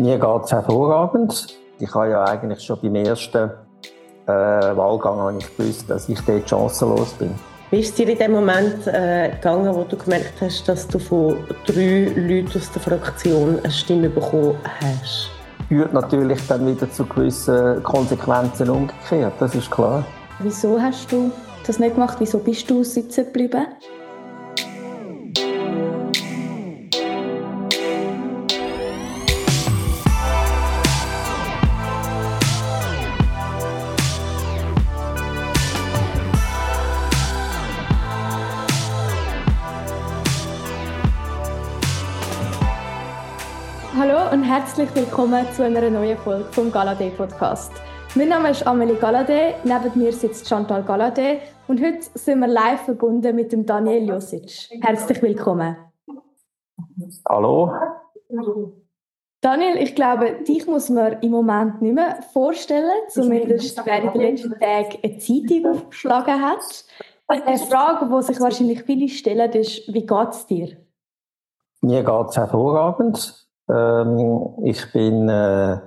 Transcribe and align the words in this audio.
Mir 0.00 0.18
geht 0.18 0.44
es 0.44 0.50
hervorragend. 0.50 1.58
Ich 1.78 1.94
habe 1.94 2.08
ja 2.08 2.24
eigentlich 2.24 2.62
schon 2.62 2.80
beim 2.80 2.94
ersten 2.94 3.50
äh, 4.26 4.30
Wahlgang 4.30 5.18
habe 5.18 5.36
ich 5.38 5.54
gewusst, 5.54 5.90
dass 5.90 6.08
ich 6.08 6.18
dort 6.22 6.48
chancenlos 6.48 7.12
bin. 7.18 7.34
Wie 7.70 7.80
ist 7.80 7.90
es 7.90 7.94
dir 7.96 8.08
in 8.08 8.16
dem 8.16 8.32
Moment 8.32 8.86
äh, 8.86 9.32
gegangen, 9.32 9.74
wo 9.74 9.84
du 9.84 9.98
gemerkt 9.98 10.40
hast, 10.40 10.66
dass 10.66 10.88
du 10.88 10.98
von 10.98 11.36
drei 11.66 12.10
Leuten 12.16 12.56
aus 12.56 12.72
der 12.72 12.80
Fraktion 12.80 13.58
eine 13.58 13.70
Stimme 13.70 14.08
bekommen 14.08 14.56
hast? 14.80 15.28
Führt 15.68 15.92
natürlich 15.92 16.46
dann 16.48 16.66
wieder 16.66 16.90
zu 16.90 17.04
gewissen 17.04 17.82
Konsequenzen 17.82 18.70
umgekehrt, 18.70 19.34
das 19.38 19.54
ist 19.54 19.70
klar. 19.70 20.02
Wieso 20.38 20.80
hast 20.80 21.12
du 21.12 21.30
das 21.66 21.78
nicht 21.78 21.94
gemacht? 21.94 22.16
Wieso 22.20 22.38
bist 22.38 22.70
du 22.70 22.82
sitzen 22.84 23.26
geblieben? 23.26 23.66
Herzlich 44.70 44.94
willkommen 44.94 45.44
zu 45.52 45.64
einer 45.64 45.90
neuen 45.90 46.16
Folge 46.16 46.44
vom 46.52 46.70
Galadé 46.70 47.10
Podcast. 47.10 47.72
Mein 48.14 48.28
Name 48.28 48.50
ist 48.50 48.64
Amelie 48.64 48.94
Galadé, 48.94 49.54
neben 49.64 49.98
mir 49.98 50.12
sitzt 50.12 50.48
Chantal 50.48 50.82
Galadé 50.82 51.38
und 51.66 51.82
heute 51.82 52.02
sind 52.14 52.38
wir 52.38 52.46
live 52.46 52.82
verbunden 52.82 53.34
mit 53.34 53.50
dem 53.50 53.66
Daniel 53.66 54.08
Josic. 54.08 54.70
Herzlich 54.80 55.20
willkommen. 55.22 55.76
Hallo. 57.28 57.72
Daniel, 59.40 59.76
ich 59.76 59.96
glaube, 59.96 60.44
dich 60.46 60.68
muss 60.68 60.88
man 60.88 61.20
im 61.20 61.32
Moment 61.32 61.82
nicht 61.82 61.94
mehr 61.96 62.22
vorstellen, 62.32 63.08
zumindest 63.08 63.84
wer 63.84 64.04
in 64.04 64.12
den 64.12 64.20
letzten 64.20 64.50
Tagen 64.52 64.98
eine 65.02 65.18
Zeitung 65.18 65.66
aufgeschlagen 65.72 66.42
hat. 66.42 66.84
Eine 67.26 67.58
Frage, 67.58 68.08
die 68.08 68.22
sich 68.22 68.40
wahrscheinlich 68.40 68.84
viele 68.84 69.08
stellen, 69.08 69.50
ist, 69.50 69.92
wie 69.92 70.06
geht 70.06 70.28
es 70.30 70.46
dir? 70.46 70.76
Mir 71.80 72.04
geht 72.04 72.28
es 72.28 72.36
hervorragend. 72.36 73.49
Ähm, 73.72 74.64
ich 74.64 74.92
bin 74.92 75.28
äh, 75.28 75.78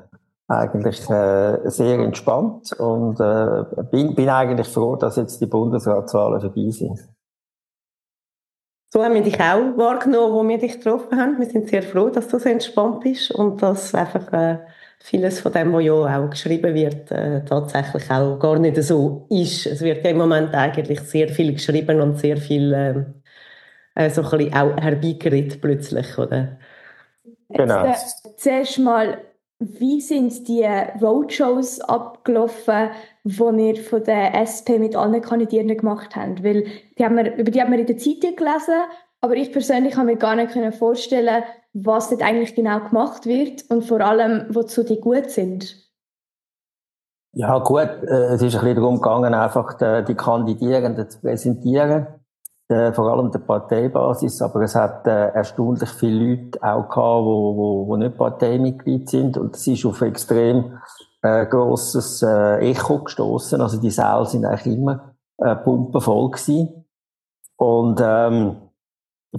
eigentlich 0.47 1.09
äh, 1.09 1.69
sehr 1.69 1.99
entspannt 1.99 2.73
und 2.73 3.19
äh, 3.19 3.83
bin, 3.91 4.15
bin 4.15 4.29
eigentlich 4.29 4.67
froh, 4.67 4.95
dass 4.95 5.15
jetzt 5.15 5.41
die 5.41 5.47
Bundesratswahlen 5.47 6.41
vorbei 6.41 6.69
sind. 6.69 6.99
So 8.93 9.03
haben 9.03 9.15
wir 9.15 9.23
dich 9.23 9.39
auch 9.39 9.75
wahrgenommen, 9.75 10.33
wo 10.33 10.47
wir 10.47 10.59
dich 10.59 10.73
getroffen 10.73 11.19
haben. 11.19 11.39
Wir 11.39 11.47
sind 11.47 11.67
sehr 11.67 11.81
froh, 11.81 12.09
dass 12.09 12.27
du 12.27 12.37
so 12.37 12.47
entspannt 12.47 12.99
bist 12.99 13.31
und 13.31 13.59
dass 13.61 13.95
einfach 13.95 14.31
äh, 14.31 14.59
vieles 14.99 15.39
von 15.39 15.51
dem, 15.51 15.73
was 15.73 15.83
ja 15.83 15.93
auch 15.93 16.29
geschrieben 16.29 16.75
wird, 16.75 17.11
äh, 17.11 17.43
tatsächlich 17.43 18.09
auch 18.11 18.37
gar 18.37 18.59
nicht 18.59 18.81
so 18.83 19.25
ist. 19.31 19.65
Es 19.65 19.81
wird 19.81 20.03
ja 20.05 20.11
im 20.11 20.17
Moment 20.17 20.53
eigentlich 20.53 20.99
sehr 21.01 21.27
viel 21.29 21.53
geschrieben 21.53 22.01
und 22.01 22.19
sehr 22.19 22.37
viel 22.37 22.71
ähm, 22.75 23.13
äh, 23.95 24.09
so 24.09 24.21
ein 24.21 24.29
bisschen 24.29 24.53
auch 24.53 24.77
herbeigeredet 24.77 25.59
plötzlich, 25.59 26.17
oder? 26.17 26.59
Genau. 27.53 27.85
Jetzt, 27.85 28.25
äh, 28.25 28.35
zuerst 28.37 28.79
mal, 28.79 29.17
wie 29.59 30.01
sind 30.01 30.47
die 30.47 30.65
Roadshows 31.01 31.79
abgelaufen, 31.81 32.89
die 33.23 33.69
ihr 33.69 33.83
von 33.83 34.03
der 34.03 34.35
SP 34.35 34.77
mit 34.77 34.95
allen 34.95 35.21
Kandidierenden 35.21 35.77
gemacht 35.77 36.15
habt? 36.15 36.43
Weil 36.43 36.65
die 36.97 37.05
haben 37.05 37.15
wir, 37.15 37.35
über 37.35 37.51
die 37.51 37.61
haben 37.61 37.71
wir 37.71 37.79
in 37.79 37.85
der 37.85 37.97
Zeitung 37.97 38.35
gelesen, 38.35 38.83
aber 39.21 39.35
ich 39.35 39.51
persönlich 39.51 39.93
kann 39.93 40.07
mir 40.07 40.17
gar 40.17 40.35
nicht 40.35 40.53
vorstellen, 40.75 41.43
was 41.73 42.09
dort 42.09 42.21
eigentlich 42.21 42.55
genau 42.55 42.79
gemacht 42.81 43.25
wird 43.25 43.63
und 43.69 43.83
vor 43.83 44.01
allem, 44.01 44.45
wozu 44.49 44.83
die 44.83 44.99
gut 44.99 45.29
sind. 45.29 45.77
Ja 47.35 47.57
gut, 47.59 47.89
äh, 48.03 48.33
es 48.33 48.41
ist 48.41 48.55
ein 48.55 48.61
bisschen 48.61 48.75
darum 48.75 48.95
gegangen, 48.95 49.33
einfach 49.33 49.73
die, 49.75 50.03
die 50.07 50.15
Kandidierenden 50.15 51.09
zu 51.09 51.19
präsentieren 51.19 52.07
äh, 52.69 52.93
vor 52.93 53.11
allem 53.11 53.31
der 53.31 53.39
Parteibasis, 53.39 54.41
aber 54.41 54.61
es 54.61 54.75
hat 54.75 55.05
äh, 55.07 55.29
erstaunlich 55.29 55.89
viele 55.89 56.35
Leute 56.35 56.63
auch 56.63 56.89
gehabt, 56.89 57.25
wo, 57.25 57.57
wo, 57.57 57.87
wo 57.87 57.95
nicht 57.97 58.17
Parteimitglied 58.17 59.09
sind 59.09 59.37
und 59.37 59.55
es 59.55 59.67
ist 59.67 59.85
auf 59.85 60.01
extrem 60.01 60.79
äh, 61.23 61.45
grosses 61.45 62.21
äh, 62.21 62.57
Echo 62.59 62.99
gestoßen. 62.99 63.59
Also 63.61 63.79
die 63.79 63.89
Säle 63.89 64.25
sind 64.25 64.45
eigentlich 64.45 64.77
immer 64.77 65.13
äh, 65.37 65.55
pumpenvoll 65.55 66.31
gewesen. 66.31 66.85
Und 67.55 67.99
ähm, 68.03 68.57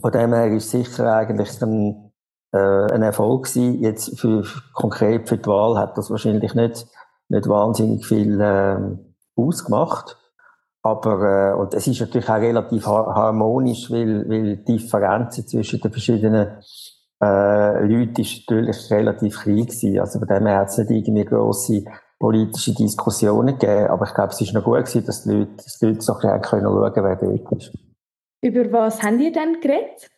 von 0.00 0.12
dem 0.12 0.32
her 0.32 0.48
ist 0.52 0.70
sicher 0.70 1.14
eigentlich 1.14 1.60
ein, 1.62 2.12
äh, 2.52 2.92
ein 2.92 3.02
Erfolg 3.02 3.44
gewesen. 3.44 3.80
Jetzt 3.80 4.18
für, 4.18 4.44
konkret 4.72 5.28
für 5.28 5.38
die 5.38 5.46
Wahl 5.46 5.78
hat 5.78 5.96
das 5.98 6.10
wahrscheinlich 6.10 6.54
nicht, 6.54 6.86
nicht 7.28 7.48
wahnsinnig 7.48 8.06
viel 8.06 8.40
äh, 8.40 8.78
ausgemacht. 9.36 10.18
Aber, 10.84 11.52
äh, 11.52 11.54
und 11.54 11.72
es 11.72 11.86
ist 11.86 12.00
natürlich 12.00 12.28
auch 12.28 12.34
relativ 12.34 12.86
harmonisch, 12.86 13.90
weil, 13.90 14.28
weil 14.28 14.56
die 14.58 14.76
Differenzen 14.76 15.46
zwischen 15.46 15.80
den 15.80 15.90
verschiedenen 15.90 16.58
äh, 17.22 17.86
Leuten 17.86 18.20
ist 18.20 18.50
natürlich 18.50 18.90
relativ 18.90 19.42
klein 19.42 19.64
gewesen. 19.64 19.98
Also 19.98 20.18
von 20.18 20.28
dem 20.28 20.46
her 20.46 20.58
hat 20.58 20.68
es 20.68 20.76
nicht 20.76 20.90
irgendwie 20.90 21.24
grosse 21.24 21.84
politische 22.18 22.74
Diskussionen 22.74 23.58
gegeben. 23.58 23.88
Aber 23.88 24.04
ich 24.06 24.12
glaube, 24.12 24.34
es 24.34 24.40
ist 24.42 24.52
noch 24.52 24.62
gut 24.62 24.84
gewesen, 24.84 25.06
dass 25.06 25.24
die 25.24 25.30
Leute, 25.30 25.56
dass 25.56 25.78
die 25.78 25.86
Leute 25.86 26.00
so 26.02 26.12
ein 26.14 26.20
bisschen 26.20 26.42
können 26.42 26.64
schauen 26.64 26.92
wer 26.96 27.16
dort 27.16 27.52
ist. 27.52 27.72
Über 28.42 28.72
was 28.72 29.02
haben 29.02 29.18
die 29.18 29.32
denn 29.32 29.60
geredet? 29.62 30.10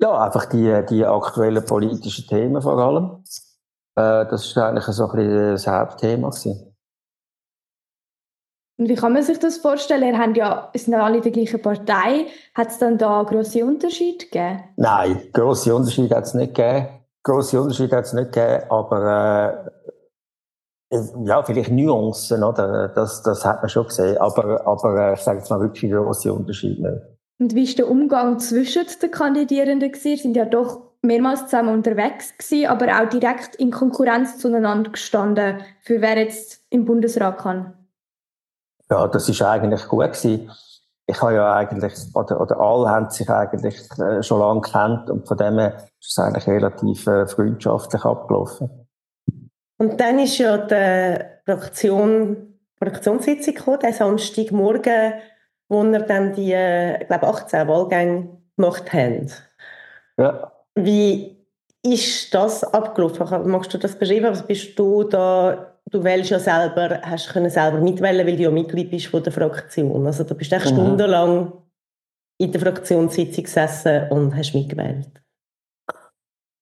Ja, 0.00 0.24
einfach 0.24 0.44
die, 0.46 0.84
die 0.88 1.04
aktuellen 1.04 1.64
politischen 1.64 2.28
Themen 2.28 2.62
vor 2.62 2.78
allem. 2.78 3.24
Äh, 3.96 4.30
das 4.30 4.54
war 4.54 4.68
eigentlich 4.68 4.84
so 4.84 5.08
ein 5.08 5.16
bisschen 5.16 5.50
das 5.50 5.66
Hauptthema 5.66 6.28
gewesen. 6.28 6.67
Und 8.78 8.88
wie 8.88 8.94
kann 8.94 9.12
man 9.12 9.22
sich 9.22 9.40
das 9.40 9.58
vorstellen? 9.58 10.14
Ihr 10.14 10.18
habt 10.18 10.36
ja, 10.36 10.70
sind 10.74 10.92
ja 10.92 11.02
alle 11.04 11.20
der 11.20 11.32
gleichen 11.32 11.60
Partei. 11.60 12.26
Hat 12.54 12.68
es 12.68 12.78
dann 12.78 12.96
da 12.96 13.24
grosse 13.24 13.64
Unterschiede 13.64 14.24
gegeben? 14.24 14.62
Nein, 14.76 15.20
grosse 15.32 15.74
Unterschiede 15.74 16.14
hat 16.14 16.24
es 16.24 16.34
nicht 16.34 16.54
gegeben. 16.54 16.86
Grosse 17.24 17.60
Unterschiede 17.60 17.96
hat 17.96 18.04
es 18.04 18.12
nicht 18.12 18.32
gegeben, 18.32 18.62
aber 18.70 19.72
äh, 20.90 20.98
ja, 21.24 21.42
vielleicht 21.42 21.72
Nuancen, 21.72 22.44
oder? 22.44 22.88
Das, 22.88 23.22
das 23.22 23.44
hat 23.44 23.62
man 23.62 23.68
schon 23.68 23.86
gesehen. 23.86 24.16
Aber, 24.18 24.64
aber 24.64 25.08
äh, 25.08 25.14
ich 25.14 25.20
sage 25.20 25.38
jetzt 25.38 25.50
mal 25.50 25.60
wirklich 25.60 25.90
grosse 25.90 26.32
Unterschiede 26.32 26.80
nicht. 26.80 27.02
Und 27.40 27.54
wie 27.56 27.66
war 27.68 27.74
der 27.74 27.90
Umgang 27.90 28.38
zwischen 28.38 28.84
den 29.02 29.10
Kandidierenden? 29.10 29.92
Sie 29.94 30.16
sind 30.16 30.36
ja 30.36 30.44
doch 30.44 30.82
mehrmals 31.02 31.44
zusammen 31.44 31.74
unterwegs 31.74 32.32
gewesen, 32.38 32.68
aber 32.68 32.86
auch 33.00 33.08
direkt 33.08 33.56
in 33.56 33.72
Konkurrenz 33.72 34.38
zueinander 34.38 34.90
gestanden, 34.90 35.60
für 35.80 36.00
wer 36.00 36.18
jetzt 36.18 36.64
im 36.70 36.84
Bundesrat 36.84 37.38
kann. 37.38 37.77
Ja, 38.90 39.06
das 39.06 39.28
ist 39.28 39.42
eigentlich 39.42 39.86
gut 39.86 40.12
gewesen. 40.12 40.50
Ich 41.06 41.20
habe 41.22 41.34
ja 41.34 41.54
eigentlich, 41.54 41.94
oder, 42.14 42.40
oder 42.40 42.60
alle 42.60 42.90
haben 42.90 43.10
sich 43.10 43.28
eigentlich 43.30 43.76
äh, 43.98 44.22
schon 44.22 44.40
lange 44.40 44.60
kennt 44.60 45.08
und 45.10 45.26
von 45.26 45.38
dem 45.38 45.58
her 45.58 45.76
ist 46.00 46.10
es 46.10 46.18
eigentlich 46.18 46.46
relativ 46.46 47.06
äh, 47.06 47.26
freundschaftlich 47.26 48.04
abgelaufen. 48.04 48.86
Und 49.78 50.00
dann 50.00 50.18
ist 50.18 50.38
ja 50.38 50.58
die 50.58 51.24
Fraktion, 51.44 52.58
Fraktionssitzung 52.78 53.54
gekommen, 53.54 53.78
der 53.80 53.92
Samstagmorgen, 53.92 55.14
wo 55.68 55.82
wir 55.82 56.00
dann 56.00 56.32
die, 56.34 56.52
ich 56.52 57.06
glaube, 57.06 57.26
18 57.26 57.68
Wahlgänge 57.68 58.28
gemacht 58.56 58.92
haben. 58.92 59.30
Ja. 60.18 60.52
Wie 60.74 61.38
ist 61.82 62.34
das 62.34 62.64
abgelaufen? 62.64 63.50
Magst 63.50 63.72
du 63.72 63.78
das 63.78 63.96
beschreiben? 63.98 64.30
Was 64.30 64.46
bist 64.46 64.78
du 64.78 65.04
da 65.04 65.77
du 65.90 66.04
wählst 66.04 66.30
ja 66.30 66.38
selber, 66.38 67.00
hast 67.02 67.30
können 67.30 67.50
selber 67.50 67.80
mitwählen, 67.80 68.26
weil 68.26 68.36
du 68.36 68.42
ja 68.44 68.50
Mitglied 68.50 68.90
bist 68.90 69.06
von 69.06 69.22
der 69.22 69.32
Fraktion. 69.32 70.06
Also 70.06 70.24
du 70.24 70.34
bist 70.34 70.52
echt 70.52 70.66
mhm. 70.66 70.74
stundenlang 70.74 71.52
in 72.38 72.52
der 72.52 72.60
Fraktionssitzung 72.60 73.44
gesessen 73.44 74.10
und 74.10 74.36
hast 74.36 74.54
mitgewählt. 74.54 75.10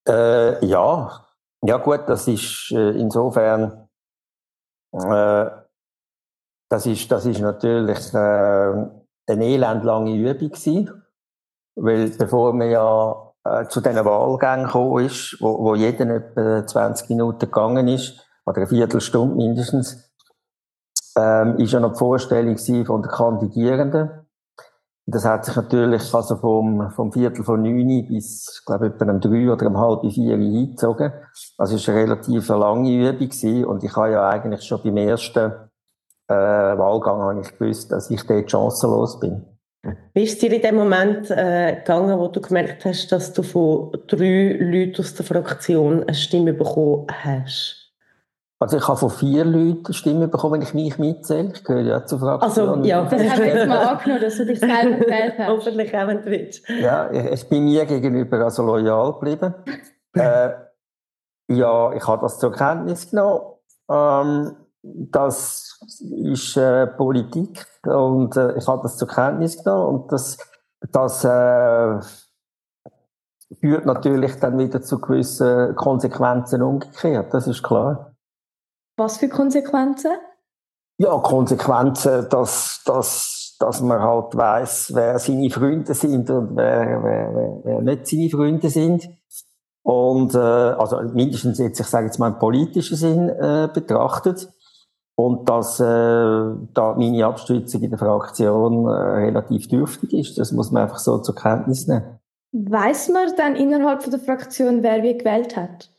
Äh, 0.09 0.65
ja, 0.65 1.27
ja 1.65 1.77
gut, 1.79 2.03
das 2.07 2.29
ist 2.29 2.71
äh, 2.73 2.91
insofern, 2.91 3.89
äh, 4.93 5.47
das 6.71 6.87
ist, 6.87 7.11
das 7.11 7.27
ist 7.27 7.41
natürlich 7.41 8.15
äh, 8.15 8.17
eine 8.17 9.45
elendlange 9.45 10.15
Übung 10.15 10.51
gewesen, 10.51 11.03
weil 11.77 12.11
bevor 12.11 12.53
man 12.53 12.71
ja 12.71 13.33
äh, 13.45 13.67
zu 13.69 13.81
diesen 13.81 14.05
Wahlgängen 14.05 14.67
gekommen 14.67 15.05
ist, 15.05 15.37
wo, 15.41 15.59
wo 15.59 15.75
jeder 15.75 16.09
etwa 16.09 16.67
20 16.67 17.11
Minuten 17.11 17.41
gegangen 17.41 17.89
ist, 17.89 18.26
oder 18.47 18.59
eine 18.59 18.67
Viertelstunde 18.67 19.35
mindestens, 19.35 20.11
ähm, 21.19 21.59
ist 21.59 21.73
ja 21.73 21.81
noch 21.81 21.93
die 21.93 21.99
Vorstellung 21.99 22.57
von 22.57 23.03
den 23.03 23.11
Kandidierenden. 23.11 24.27
Das 25.09 25.25
hat 25.25 25.45
sich 25.45 25.55
natürlich 25.55 26.13
also 26.13 26.37
vom, 26.37 26.91
vom 26.91 27.13
Viertel 27.13 27.45
von 27.45 27.63
neun 27.63 28.07
bis, 28.09 28.63
glaube 28.67 28.89
ich, 28.89 28.95
etwa 28.95 29.13
um 29.13 29.21
drei 29.21 29.51
oder 29.51 29.67
um 29.67 29.79
halb 29.79 30.13
vier 30.13 30.35
eingezogen. 30.35 31.13
Also 31.57 31.77
es 31.77 31.87
war 31.87 31.95
eine 31.95 32.05
relativ 32.05 32.49
lange 32.49 32.91
Übung 32.91 33.19
gewesen. 33.19 33.65
und 33.65 33.85
ich 33.85 33.95
habe 33.95 34.13
ja 34.13 34.29
eigentlich 34.29 34.63
schon 34.63 34.83
beim 34.83 34.97
ersten 34.97 35.53
äh, 36.29 36.35
Wahlgang 36.35 37.21
habe 37.21 37.41
ich 37.41 37.57
gewusst, 37.57 37.93
dass 37.93 38.11
ich 38.11 38.23
dort 38.27 38.51
chancenlos 38.51 39.21
bin. 39.21 39.45
Wie 40.15 40.25
ist 40.25 40.33
es 40.33 40.39
dir 40.41 40.53
in 40.53 40.63
dem 40.63 40.75
Moment 40.75 41.31
äh, 41.31 41.77
gegangen, 41.77 42.19
wo 42.19 42.27
du 42.27 42.41
gemerkt 42.41 42.85
hast, 42.85 43.13
dass 43.13 43.33
du 43.33 43.45
von 43.45 43.93
drei 44.09 44.57
Leuten 44.59 45.01
aus 45.01 45.15
der 45.15 45.25
Fraktion 45.25 46.03
eine 46.03 46.15
Stimme 46.15 46.53
bekommen 46.53 47.07
hast? 47.09 47.86
Also 48.59 48.79
ich 48.79 48.89
habe 48.89 48.97
von 48.97 49.11
vier 49.11 49.45
Leuten 49.45 49.85
eine 49.85 49.95
Stimme 49.95 50.29
bekommen, 50.29 50.55
wenn 50.55 50.63
ich 50.63 50.73
mich 50.73 50.99
mitzähle. 50.99 51.53
Ich 51.55 51.63
gehöre 51.63 51.83
ja 51.83 52.07
zur 52.07 52.21
Fraktion. 52.21 52.69
Also, 52.69 52.85
ja. 52.85 53.05
Das 53.05 53.13
haben 53.13 53.39
wir 53.39 53.55
jetzt 53.55 53.69
mal 53.69 53.87
angenommen, 53.87 54.23
dass 54.23 54.37
du 54.37 54.47
dich 54.47 54.61
selber 54.61 54.97
gewählt 55.05 55.35
hast. 55.39 55.49
Hoffentlich 55.49 55.95
auch, 55.95 56.07
wenn 56.07 56.23
du 56.23 56.27
willst. 56.27 56.67
Ja, 56.69 57.11
ich, 57.11 57.25
ich 57.25 57.49
bin 57.51 57.65
mir 57.65 57.85
gegenüber 57.85 58.39
also 58.45 58.63
loyal 58.63 59.13
geblieben. 59.13 59.55
äh, 60.15 60.51
ja, 61.49 61.93
ich 61.93 62.07
habe 62.07 62.23
das 62.23 62.39
zur 62.39 62.53
Kenntnis 62.53 63.11
genommen. 63.11 63.43
Ähm, 63.91 64.57
das 64.83 65.79
ist 66.01 66.57
äh, 66.57 66.87
Politik 66.87 67.67
und 67.85 68.37
äh, 68.37 68.57
ich 68.57 68.67
habe 68.67 68.83
das 68.83 68.97
zur 68.97 69.09
Kenntnis 69.09 69.63
genommen 69.63 69.87
und 70.01 70.13
das, 70.13 70.39
das 70.93 71.25
äh, 71.25 72.01
führt 73.61 73.85
natürlich 73.85 74.37
dann 74.37 74.59
wieder 74.59 74.83
zu 74.83 75.01
gewissen 75.01 75.75
Konsequenzen 75.77 76.63
umgekehrt, 76.63 77.35
das 77.35 77.47
ist 77.47 77.63
klar. 77.63 78.16
Was 78.97 79.19
für 79.19 79.29
Konsequenzen? 79.29 80.13
Ja, 80.99 81.19
Konsequenzen, 81.19 82.27
dass, 82.31 82.83
dass, 82.87 83.57
dass 83.61 83.81
man 83.83 84.01
halt 84.01 84.35
weiß, 84.35 84.93
wer 84.95 85.19
seine 85.19 85.51
Freunde 85.51 85.93
sind 85.93 86.31
und 86.31 86.57
wer, 86.57 87.03
wer, 87.03 87.35
wer, 87.35 87.61
wer 87.65 87.83
nicht 87.83 88.07
seine 88.07 88.31
Freunde 88.31 88.71
sind. 88.71 89.09
Und 89.83 90.35
äh, 90.35 90.39
also 90.39 91.01
mindestens 91.13 91.59
jetzt, 91.59 91.79
ich 91.79 91.87
sage 91.87 92.07
jetzt 92.07 92.19
mal 92.19 92.29
im 92.29 92.39
politischen 92.39 92.97
Sinn 92.97 93.29
äh, 93.29 93.69
betrachtet. 93.73 94.49
Und 95.19 95.49
dass 95.49 95.81
äh, 95.81 95.85
da 95.85 96.95
meine 96.97 97.25
Abstützung 97.25 97.83
in 97.83 97.91
der 97.91 97.99
Fraktion 97.99 98.87
äh, 98.87 98.91
relativ 98.91 99.69
dürftig 99.69 100.13
ist, 100.13 100.39
das 100.39 100.53
muss 100.53 100.71
man 100.71 100.85
einfach 100.85 100.99
so 100.99 101.19
zur 101.19 101.35
Kenntnis 101.35 101.87
nehmen. 101.87 102.19
Weiß 102.53 103.09
man 103.11 103.35
dann 103.37 103.57
innerhalb 103.57 104.03
von 104.03 104.11
der 104.11 104.21
Fraktion, 104.21 104.83
wer 104.83 105.03
wie 105.03 105.17
gewählt 105.17 105.57
hat? 105.57 105.91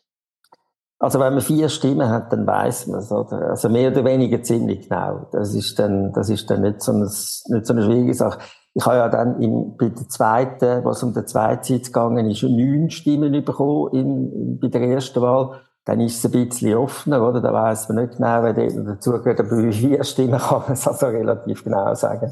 Also 1.00 1.20
wenn 1.20 1.34
man 1.34 1.42
vier 1.42 1.70
Stimmen 1.70 2.10
hat, 2.10 2.34
dann 2.34 2.48
weiß 2.48 2.88
man 2.88 3.00
es, 3.00 3.12
oder? 3.12 3.50
Also 3.50 3.70
mehr 3.70 3.92
oder 3.92 4.04
weniger 4.04 4.42
ziemlich 4.42 4.90
genau. 4.90 5.28
Das 5.32 5.54
ist 5.54 5.78
dann, 5.78 6.12
das 6.14 6.30
ist 6.30 6.50
dann 6.50 6.62
nicht 6.62 6.82
so, 6.82 6.92
eine, 6.92 7.04
nicht 7.04 7.66
so 7.66 7.74
eine 7.74 7.84
schwierige 7.84 8.14
Sache. 8.16 8.40
Ich 8.74 8.86
habe 8.86 8.98
ja 8.98 9.10
dann 9.10 9.40
im, 9.42 9.76
bei 9.78 9.90
der 9.90 10.08
zweiten, 10.10 10.84
was 10.84 11.04
um 11.04 11.14
den 11.14 11.28
Zweitsitz 11.28 11.88
gegangen 11.88 12.30
ist, 12.30 12.44
neun 12.44 12.90
Stimmen 12.90 13.32
bekommen 13.46 13.94
in, 13.94 14.60
bei 14.60 14.70
der 14.70 14.82
ersten 14.82 15.22
Wahl. 15.22 15.62
Dann 15.86 16.00
ist 16.00 16.18
es 16.18 16.26
ein 16.26 16.48
bisschen 16.48 16.78
offener, 16.78 17.28
oder? 17.28 17.42
Da 17.42 17.54
weiß 17.54 17.90
man 17.90 18.04
nicht 18.04 18.18
genau, 18.18 18.44
wer 18.44 18.54
dazugehört. 18.54 19.40
Aber 19.40 19.50
bei 19.50 19.72
vier 19.72 20.04
Stimmen 20.04 20.40
kann 20.40 20.62
man 20.64 20.74
es 20.74 20.88
also 20.88 21.06
relativ 21.08 21.64
genau 21.64 21.94
sagen. 21.94 22.32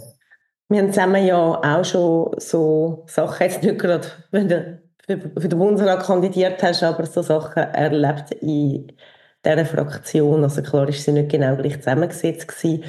Wir 0.70 0.82
haben 0.82 0.92
zusammen 0.92 1.24
ja 1.24 1.38
auch 1.38 1.86
schon 1.86 2.32
so 2.38 3.04
Sachen, 3.08 3.44
jetzt 3.44 3.64
nicht 3.64 3.78
gerade, 3.78 4.08
wenn 4.32 4.80
für, 5.06 5.18
für 5.18 5.50
den 5.50 5.60
Bundesrat 5.60 6.04
kandidiert 6.04 6.62
hast, 6.64 6.84
aber 6.84 7.06
so 7.06 7.22
Sachen 7.22 7.64
erlebt 7.64 8.32
in 8.42 8.92
dieser 9.46 9.66
Fraktion. 9.66 10.44
Also 10.44 10.62
klar 10.62 10.90
ist 10.90 11.04
sie 11.04 11.12
nicht 11.12 11.30
genau 11.30 11.56
gleich 11.56 11.78
zusammengesetzt 11.78 12.48
gewesen. 12.48 12.84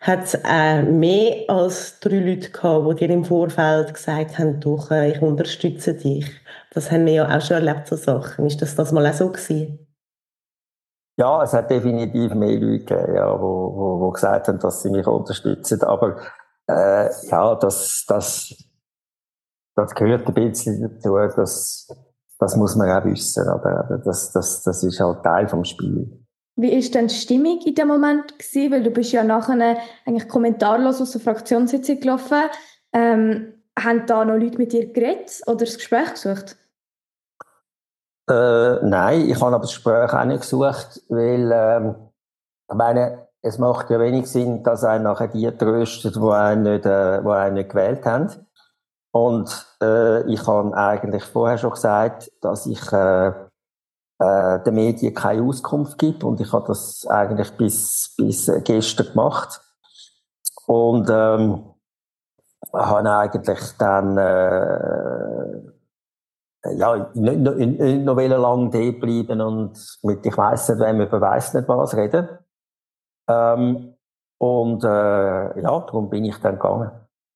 Hat 0.00 0.24
es 0.24 0.34
äh, 0.34 0.82
mehr 0.82 1.44
als 1.48 2.00
drei 2.00 2.18
Leute 2.18 2.50
gehabt, 2.50 2.90
die 2.90 3.06
dir 3.06 3.14
im 3.14 3.24
Vorfeld 3.24 3.94
gesagt 3.94 4.36
haben, 4.36 4.58
doch, 4.58 4.90
äh, 4.90 5.12
ich 5.12 5.22
unterstütze 5.22 5.94
dich. 5.94 6.26
Das 6.74 6.90
haben 6.90 7.06
wir 7.06 7.12
ja 7.12 7.36
auch 7.36 7.40
schon 7.40 7.64
erlebt, 7.64 7.86
so 7.86 7.94
Sachen. 7.94 8.46
Ist 8.46 8.60
das 8.60 8.74
das 8.74 8.90
mal 8.90 9.06
auch 9.06 9.12
so 9.12 9.30
gewesen? 9.30 9.86
Ja, 11.16 11.44
es 11.44 11.52
hat 11.52 11.70
definitiv 11.70 12.34
mehr 12.34 12.58
Leute 12.58 12.84
gegeben, 12.84 13.14
ja, 13.14 13.40
wo, 13.40 13.76
wo, 13.76 14.00
wo 14.00 14.10
gesagt 14.10 14.48
haben, 14.48 14.58
dass 14.58 14.82
sie 14.82 14.90
mich 14.90 15.06
unterstützen. 15.06 15.82
Aber 15.84 16.16
äh, 16.66 17.08
ja, 17.30 17.54
das, 17.54 18.04
das 18.08 18.71
das 19.74 19.94
gehört 19.94 20.26
ein 20.26 20.34
bisschen 20.34 20.82
dazu, 20.82 21.16
das, 21.36 21.88
das 22.38 22.56
muss 22.56 22.76
man 22.76 22.90
auch 22.90 23.04
wissen, 23.04 23.48
aber 23.48 24.00
das, 24.04 24.32
das, 24.32 24.62
das 24.62 24.82
ist 24.82 25.00
halt 25.00 25.22
Teil 25.22 25.48
vom 25.48 25.64
Spiel. 25.64 26.22
Wie 26.56 26.72
ist 26.72 26.94
denn 26.94 27.08
die 27.08 27.14
Stimmung 27.14 27.60
in 27.64 27.74
dem 27.74 27.88
Moment 27.88 28.38
gewesen? 28.38 28.72
Weil 28.72 28.82
du 28.82 28.90
bist 28.90 29.12
ja 29.12 29.24
nachher 29.24 29.78
eigentlich 30.04 30.28
kommentarlos 30.28 31.00
aus 31.00 31.12
der 31.12 31.20
Fraktionssitzung 31.20 32.00
gelaufen. 32.00 32.42
Ähm, 32.92 33.54
haben 33.78 34.06
da 34.06 34.24
noch 34.24 34.36
Leute 34.36 34.58
mit 34.58 34.72
dir 34.72 34.92
geredet 34.92 35.40
oder 35.46 35.64
das 35.64 35.76
Gespräch 35.76 36.12
gesucht? 36.12 36.56
Äh, 38.28 38.84
nein, 38.84 39.28
ich 39.28 39.40
habe 39.40 39.54
aber 39.54 39.62
das 39.62 39.72
Gespräch 39.72 40.12
auch 40.12 40.24
nicht 40.24 40.42
gesucht, 40.42 41.02
weil 41.08 41.50
ähm, 41.52 41.94
ich 42.70 42.76
meine, 42.76 43.28
es 43.40 43.58
macht 43.58 43.90
ja 43.90 43.98
wenig 43.98 44.26
Sinn, 44.26 44.62
dass 44.62 44.84
einen 44.84 45.04
nachher 45.04 45.28
die 45.28 45.50
tröstet, 45.50 46.16
die 46.16 46.20
einen 46.20 46.62
nicht, 46.62 46.86
äh, 46.86 47.22
die 47.22 47.28
einen 47.28 47.54
nicht 47.54 47.70
gewählt 47.70 48.04
haben. 48.04 48.28
Und 49.12 49.66
äh, 49.82 50.22
ich 50.32 50.46
habe 50.46 50.74
eigentlich 50.74 51.24
vorher 51.24 51.58
schon 51.58 51.72
gesagt, 51.72 52.32
dass 52.40 52.66
ich 52.66 52.80
äh, 52.92 53.28
äh, 54.18 54.62
den 54.64 54.74
Medien 54.74 55.14
keine 55.14 55.42
Auskunft 55.42 55.98
gibt 55.98 56.24
und 56.24 56.40
ich 56.40 56.52
habe 56.52 56.66
das 56.68 57.06
eigentlich 57.06 57.50
bis, 57.56 58.14
bis 58.16 58.50
gestern 58.64 59.08
gemacht. 59.08 59.60
Und 60.66 61.10
ähm, 61.10 61.64
habe 62.72 63.10
eigentlich 63.10 63.60
dann 63.78 64.16
äh, 64.16 65.72
ja, 66.74 67.10
nicht, 67.14 67.38
nicht, 67.38 68.04
noch 68.04 68.16
lange 68.16 68.70
da 68.70 68.78
bleiben 68.98 69.40
und 69.40 69.98
mit 70.02 70.24
ich 70.24 70.36
weiss 70.36 70.68
nicht, 70.68 70.80
wem 70.80 71.00
über 71.00 71.20
weiss 71.20 71.52
nicht 71.54 71.68
was 71.68 71.96
reden. 71.96 72.28
Ähm, 73.28 73.94
und 74.38 74.84
äh, 74.84 75.60
ja, 75.60 75.80
darum 75.80 76.08
bin 76.08 76.24
ich 76.24 76.38
dann 76.38 76.54
gegangen. 76.54 76.90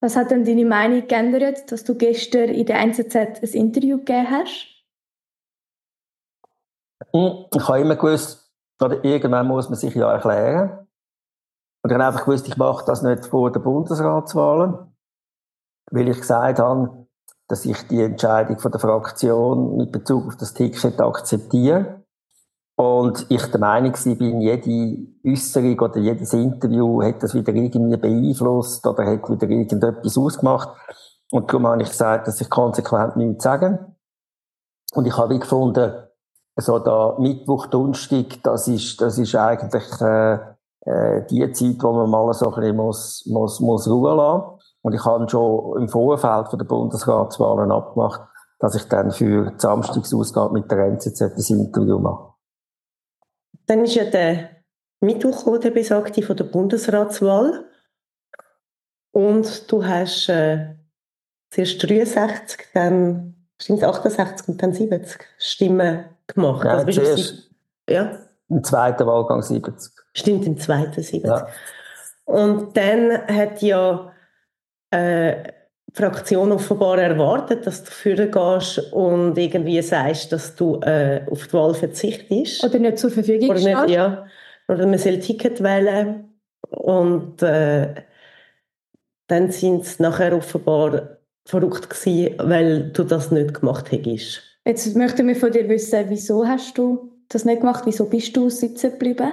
Was 0.07 0.15
hat 0.15 0.31
denn 0.31 0.45
deine 0.45 0.65
Meinung 0.65 1.09
geändert, 1.09 1.73
dass 1.73 1.83
du 1.83 1.97
gestern 1.97 2.51
in 2.51 2.65
der 2.65 2.79
NZZ 2.79 3.17
ein 3.17 3.51
Interview 3.55 3.99
gegeben 3.99 4.31
hast? 4.31 4.69
Hm, 7.13 7.47
ich 7.53 7.67
habe 7.67 7.81
immer 7.81 7.97
gewusst, 7.97 8.49
oder 8.81 9.05
irgendwann 9.05 9.49
muss 9.49 9.69
man 9.69 9.77
sich 9.77 9.97
ja 9.97 10.13
erklären. 10.13 10.87
Und 11.83 11.91
ich 11.91 11.95
habe 11.95 12.05
einfach 12.05 12.25
gewusst, 12.25 12.47
ich 12.47 12.57
mache 12.57 12.85
das 12.87 13.03
nicht 13.03 13.27
vor 13.27 13.51
der 13.51 13.59
Bundesratswahlen, 13.59 14.95
weil 15.91 16.09
ich 16.09 16.19
gesagt 16.19 16.61
habe, 16.61 17.09
dass 17.49 17.65
ich 17.65 17.89
die 17.89 18.01
Entscheidung 18.01 18.61
von 18.61 18.71
der 18.71 18.79
Fraktion 18.79 19.77
mit 19.77 19.91
Bezug 19.91 20.29
auf 20.29 20.37
das 20.37 20.55
Ticket 20.55 21.01
akzeptiere. 21.01 22.06
Und 22.77 23.25
ich 23.31 23.43
der 23.47 23.61
Meinung 23.61 23.95
bin, 24.19 24.43
jede 24.43 25.09
Äußerung 25.27 25.81
oder 25.81 25.99
jedes 25.99 26.35
Interview 26.35 27.03
hat 27.03 27.23
das 27.23 27.35
wieder 27.35 27.55
irgendwie 27.55 27.97
beeinflusst 27.97 28.87
oder 28.87 29.07
hat 29.07 29.31
wieder 29.31 29.49
irgendetwas 29.49 30.19
ausgemacht. 30.19 30.69
Und 31.31 31.51
darum 31.51 31.67
habe 31.67 31.83
ich 31.83 31.89
gesagt, 31.89 32.29
dass 32.29 32.41
ich 32.41 32.51
konsequent 32.51 33.17
nichts 33.17 33.45
sagen. 33.45 33.97
Und 34.93 35.07
ich 35.07 35.17
habe 35.17 35.39
gefunden, 35.39 35.91
so 36.57 36.79
da 36.79 37.17
Mittwoch, 37.19 37.67
Donnerstag, 37.67 38.43
das 38.43 38.69
ist, 38.69 39.01
das 39.01 39.19
ist 39.19 39.35
eigentlich 39.35 40.01
äh, 40.03 40.35
äh, 40.83 41.27
die 41.31 41.51
Zeit, 41.53 41.83
wo 41.83 41.93
man 41.93 42.11
mal 42.11 42.33
so 42.35 42.53
ein 42.53 42.61
bisschen 42.61 42.77
muss, 42.77 43.25
muss, 43.27 43.61
muss 43.61 43.89
Ruhe 43.89 44.15
lassen. 44.15 44.45
Und 44.83 44.95
ich 44.95 45.05
habe 45.05 45.29
schon 45.29 45.81
im 45.81 45.89
Vorfeld 45.89 46.49
von 46.49 46.59
der 46.59 46.67
Bundesratswahlen 46.67 47.73
abgemacht, 47.73 48.21
dass 48.59 48.75
ich 48.75 48.87
dann 48.89 49.11
für 49.11 49.51
die 49.51 49.59
Samstagsausgabe 49.61 50.53
mit 50.53 50.71
der 50.71 50.79
NZZ 50.87 51.19
das 51.19 51.51
Interview 51.51 51.99
mache. 51.99 52.36
Dann 53.67 53.85
ist 53.85 53.95
ja 53.95 54.05
der 54.05 54.51
Mittwoch 55.01 55.59
der 55.59 55.71
besagte 55.71 56.23
von 56.23 56.37
der 56.37 56.45
Bundesratswahl. 56.45 57.65
Und 59.13 59.73
du 59.73 59.85
hast 59.85 60.29
äh, 60.29 60.75
zuerst 61.51 61.83
63, 61.83 62.67
dann 62.75 63.35
stimmt 63.61 63.83
68 63.83 64.49
und 64.49 64.63
dann 64.63 64.73
70 64.73 65.19
Stimmen 65.39 66.05
gemacht. 66.27 66.65
Ja, 66.65 66.79
also 66.79 66.91
zuerst, 66.91 67.51
ja? 67.89 68.19
Im 68.49 68.63
zweiten 68.63 69.07
Wahlgang 69.07 69.43
70. 69.43 69.93
Stimmt, 70.13 70.47
im 70.47 70.59
zweiten 70.59 71.03
70. 71.03 71.25
Ja. 71.25 71.49
Und 72.25 72.77
dann 72.77 73.27
hat 73.27 73.63
ja 73.63 74.13
äh, 74.91 75.53
Fraktion 75.97 76.53
offenbar 76.53 76.99
erwartet, 76.99 77.67
dass 77.67 77.83
du 77.83 77.91
führen 77.91 78.31
gehst 78.31 78.93
und 78.93 79.39
irgendwie 79.39 79.81
sagst, 79.81 80.31
dass 80.31 80.55
du 80.55 80.79
äh, 80.83 81.23
auf 81.31 81.47
die 81.47 81.53
Wahl 81.55 81.73
verzichtest. 81.73 82.63
Oder 82.63 82.79
nicht 82.79 82.99
zur 82.99 83.11
Verfügung 83.11 83.49
Oder 83.49 83.61
nicht, 83.61 83.95
ja. 83.95 84.27
Oder 84.69 84.87
man 84.87 84.99
soll 84.99 85.15
ein 85.15 85.21
Ticket 85.23 85.63
wählen. 85.63 86.37
Und 86.69 87.43
äh, 87.43 87.95
dann 89.29 89.51
sind 89.51 89.87
sie 89.87 90.03
nachher 90.03 90.37
offenbar 90.37 91.17
verrückt 91.47 91.89
gewesen, 91.89 92.35
weil 92.41 92.91
du 92.91 93.05
das 93.05 93.31
nicht 93.31 93.55
gemacht 93.55 93.91
hättest. 93.91 94.43
Jetzt 94.67 94.95
möchten 94.97 95.27
wir 95.27 95.37
von 95.37 95.51
dir 95.51 95.67
wissen, 95.67 96.05
wieso 96.09 96.47
hast 96.47 96.77
du 96.77 97.11
das 97.31 97.47
nicht 97.47 97.61
gemacht? 97.61 97.85
Wieso 97.87 98.05
bist 98.05 98.37
du 98.37 98.51
sitzen 98.51 98.91
geblieben? 98.91 99.33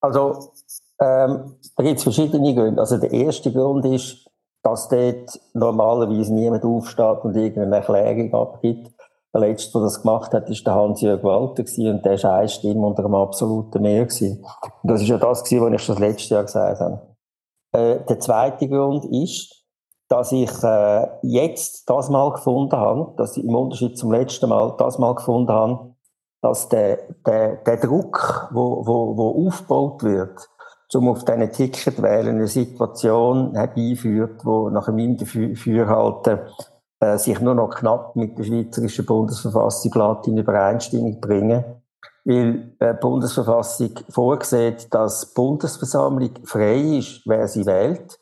Also, 0.00 0.52
ähm, 1.00 1.56
da 1.76 1.82
gibt 1.82 1.96
es 1.96 2.02
verschiedene 2.04 2.54
Gründe. 2.54 2.80
Also 2.80 2.98
der 2.98 3.10
erste 3.10 3.50
Grund 3.50 3.84
ist, 3.86 4.27
dass 4.62 4.88
dort 4.88 5.40
normalerweise 5.54 6.34
niemand 6.34 6.64
aufsteht 6.64 7.24
und 7.24 7.36
irgendeine 7.36 7.76
Erklärung 7.76 8.34
abgibt. 8.34 8.92
Der 9.32 9.40
Letzte, 9.42 9.72
der 9.72 9.82
das 9.82 10.02
gemacht 10.02 10.32
hat, 10.32 10.48
der 10.48 10.74
Hans-Jörg 10.74 11.22
Walter 11.22 11.62
und 11.62 12.04
der 12.04 12.22
war 12.22 12.34
eine 12.34 12.48
Stimme 12.48 12.86
unter 12.86 13.04
einem 13.04 13.14
absoluten. 13.14 13.82
Gewesen. 13.82 14.44
Und 14.82 14.90
das 14.90 15.02
ist 15.02 15.08
ja 15.08 15.18
das, 15.18 15.42
was 15.42 15.52
ich 15.52 15.86
das 15.86 15.98
letzte 15.98 16.34
Jahr 16.34 16.44
gesagt 16.44 16.80
habe. 16.80 17.16
Äh, 17.72 18.04
der 18.08 18.20
zweite 18.20 18.68
Grund 18.68 19.04
ist, 19.04 19.58
dass 20.08 20.32
ich 20.32 20.50
äh, 20.62 21.06
jetzt 21.22 21.88
das 21.88 22.08
mal 22.08 22.32
gefunden 22.32 22.76
habe, 22.76 23.12
dass 23.16 23.36
ich 23.36 23.44
im 23.44 23.54
Unterschied 23.54 23.98
zum 23.98 24.10
letzten 24.10 24.48
Mal 24.48 24.74
das 24.78 24.98
mal 24.98 25.14
gefunden 25.14 25.52
habe, 25.52 25.94
dass 26.40 26.68
der, 26.68 26.98
der, 27.26 27.56
der 27.56 27.76
Druck, 27.76 28.48
wo, 28.52 28.86
wo, 28.86 29.16
wo 29.16 29.46
aufgebaut 29.46 30.02
wird, 30.02 30.48
um 30.94 31.08
auf 31.08 31.24
diesen 31.24 31.52
Ticket 31.52 32.02
wählen, 32.02 32.36
eine 32.36 32.48
Situation 32.48 33.54
herbeiführt, 33.54 34.44
wo 34.44 34.70
nach 34.70 34.88
meinem 34.88 35.16
Dafürhalten 35.16 36.40
äh, 37.00 37.18
sich 37.18 37.40
nur 37.40 37.54
noch 37.54 37.70
knapp 37.70 38.16
mit 38.16 38.38
der 38.38 38.44
schweizerischen 38.44 39.04
Bundesverfassung 39.04 40.20
in 40.26 40.38
Übereinstimmung 40.38 41.20
bringen. 41.20 41.64
Weil 42.24 42.72
äh, 42.78 42.94
die 42.94 43.00
Bundesverfassung 43.00 43.90
vorsieht, 44.08 44.92
dass 44.92 45.28
die 45.28 45.34
Bundesversammlung 45.34 46.30
frei 46.44 46.98
ist, 46.98 47.22
wer 47.26 47.48
sie 47.48 47.66
wählt. 47.66 48.18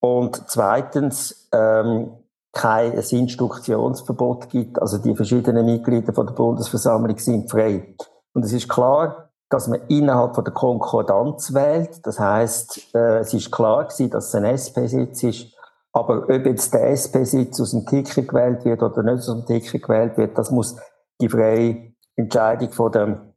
Und 0.00 0.42
zweitens, 0.48 1.48
ähm, 1.52 2.10
kein 2.54 2.92
Instruktionsverbot 2.92 4.48
gibt. 4.48 4.80
Also 4.80 4.98
die 4.98 5.14
verschiedenen 5.14 5.66
Mitglieder 5.66 6.12
von 6.12 6.26
der 6.26 6.34
Bundesversammlung 6.34 7.18
sind 7.18 7.50
frei. 7.50 7.94
Und 8.32 8.44
es 8.44 8.52
ist 8.52 8.68
klar, 8.68 9.30
dass 9.54 9.68
man 9.68 9.82
innerhalb 9.86 10.34
von 10.34 10.42
der 10.42 10.52
Konkordanz 10.52 11.54
wählt. 11.54 12.04
Das 12.04 12.18
heißt, 12.18 12.92
äh, 12.92 13.18
es 13.18 13.32
ist 13.32 13.52
klar 13.52 13.84
gewesen, 13.84 14.10
dass 14.10 14.26
es 14.26 14.34
ein 14.34 14.44
SP-Sitz 14.44 15.22
ist. 15.22 15.46
Aber 15.92 16.24
ob 16.24 16.28
jetzt 16.28 16.74
der 16.74 16.90
SP-Sitz 16.90 17.60
aus 17.60 17.70
dem 17.70 17.86
Ticket 17.86 18.26
gewählt 18.26 18.64
wird 18.64 18.82
oder 18.82 19.04
nicht 19.04 19.18
aus 19.18 19.26
dem 19.26 19.46
Ticket 19.46 19.84
gewählt 19.84 20.18
wird, 20.18 20.36
das 20.36 20.50
muss 20.50 20.74
die 21.20 21.28
freie 21.28 21.92
Entscheidung 22.16 22.72
von 22.72 22.90
der 22.90 23.34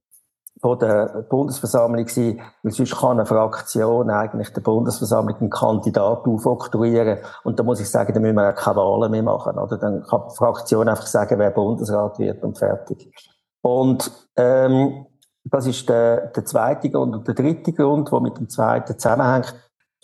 von 0.59 0.79
der 0.79 1.27
Bundesversammlung 1.29 2.07
sein, 2.07 2.41
weil 2.63 2.71
sonst 2.71 2.97
kann 2.97 3.19
eine 3.19 3.27
Fraktion 3.27 4.09
eigentlich 4.09 4.51
der 4.53 4.61
Bundesversammlung 4.61 5.37
einen 5.37 5.51
Kandidat 5.51 6.25
aufoktroyieren 6.25 7.19
und 7.43 7.59
da 7.59 7.63
muss 7.63 7.79
ich 7.79 7.91
sagen, 7.91 8.11
da 8.11 8.19
müssen 8.19 8.37
wir 8.37 8.49
auch 8.49 8.55
keine 8.55 8.77
Wahlen 8.77 9.11
mehr 9.11 9.21
machen, 9.21 9.59
oder? 9.59 9.77
Dann 9.77 10.01
kann 10.01 10.23
die 10.31 10.35
Fraktion 10.35 10.89
einfach 10.89 11.05
sagen, 11.05 11.37
wer 11.37 11.51
Bundesrat 11.51 12.17
wird 12.17 12.43
und 12.43 12.57
fertig. 12.57 13.13
Und 13.61 14.11
ähm, 14.35 15.05
das 15.51 15.67
ist 15.67 15.87
der, 15.89 16.27
der 16.27 16.45
zweite 16.45 16.89
Grund. 16.89 17.15
Und 17.15 17.27
der 17.27 17.35
dritte 17.35 17.73
Grund, 17.73 18.11
der 18.11 18.19
mit 18.21 18.37
dem 18.37 18.49
zweiten 18.49 18.97
zusammenhängt, 18.97 19.55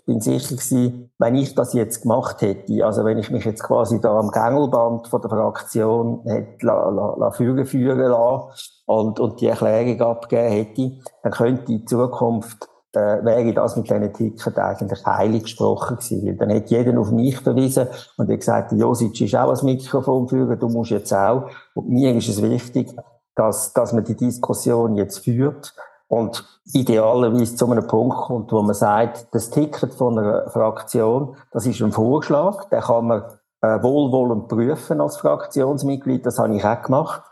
bin 0.06 0.20
sicher 0.20 0.56
gewesen, 0.56 1.12
wenn 1.18 1.36
ich 1.36 1.56
das 1.56 1.74
jetzt 1.74 2.02
gemacht 2.02 2.42
hätte, 2.42 2.86
also 2.86 3.06
wenn 3.06 3.18
ich 3.18 3.32
mich 3.32 3.46
jetzt 3.46 3.64
quasi 3.64 4.02
da 4.02 4.20
am 4.20 4.32
Gängelband 4.32 5.08
von 5.08 5.22
der 5.22 5.30
Fraktion 5.30 6.22
hätte 6.26 6.66
la, 6.66 6.90
la, 6.90 7.16
la 7.18 7.32
führen, 7.32 7.66
führen 7.66 8.00
lassen 8.00 8.50
und, 8.86 9.20
und 9.22 9.40
die 9.40 9.48
Erklärung 9.48 10.02
abgegeben 10.02 10.52
hätte, 10.52 10.92
dann 11.24 11.32
könnte 11.32 11.72
in 11.72 11.88
Zukunft 11.88 12.68
äh, 12.94 13.24
wäre 13.24 13.54
das 13.54 13.76
mit 13.76 13.90
diesen 13.90 14.14
Tickets 14.14 14.58
eigentlich 14.58 15.06
heilig 15.06 15.44
gesprochen 15.44 15.98
gewesen. 15.98 16.28
Weil 16.28 16.36
dann 16.36 16.50
hätte 16.50 16.76
jeder 16.76 17.00
auf 17.00 17.12
mich 17.12 17.40
verwiesen 17.40 17.88
und 18.18 18.30
er 18.30 18.38
gesagt, 18.38 18.72
Josic 18.74 19.20
ist 19.22 19.36
auch 19.36 19.50
als 19.50 19.64
Mikrofon 19.64 20.28
führen, 20.28 20.60
du 20.60 20.68
musst 20.68 20.92
jetzt 20.92 21.14
auch. 21.14 21.50
Und 21.74 21.90
mir 21.90 22.14
ist 22.16 22.28
es 22.28 22.42
wichtig, 22.42 22.94
dass, 23.36 23.74
dass 23.74 23.94
man 23.94 24.04
die 24.04 24.16
Diskussion 24.16 24.96
jetzt 24.96 25.20
führt 25.20 25.74
und 26.08 26.46
idealerweise 26.74 27.56
zu 27.56 27.70
einem 27.70 27.88
Punkt 27.88 28.18
kommt, 28.18 28.52
wo 28.52 28.62
man 28.62 28.76
sagt, 28.76 29.28
das 29.32 29.50
Ticket 29.50 29.94
von 29.94 30.18
einer 30.18 30.50
Fraktion, 30.50 31.36
das 31.52 31.66
ist 31.66 31.82
ein 31.82 31.92
Vorschlag, 31.92 32.70
den 32.70 32.82
kann 32.82 33.08
man 33.08 33.24
äh, 33.62 33.82
wohlwollend 33.82 34.48
prüfen 34.48 35.02
als 35.02 35.18
Fraktionsmitglied, 35.18 36.26
das 36.26 36.38
habe 36.38 36.56
ich 36.56 36.64
auch 36.64 36.82
gemacht. 36.82 37.24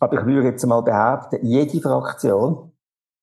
Aber 0.00 0.20
ich 0.20 0.26
würde 0.26 0.48
jetzt 0.48 0.66
mal 0.66 0.82
behaupten, 0.82 1.38
jede 1.42 1.80
Fraktion 1.80 2.72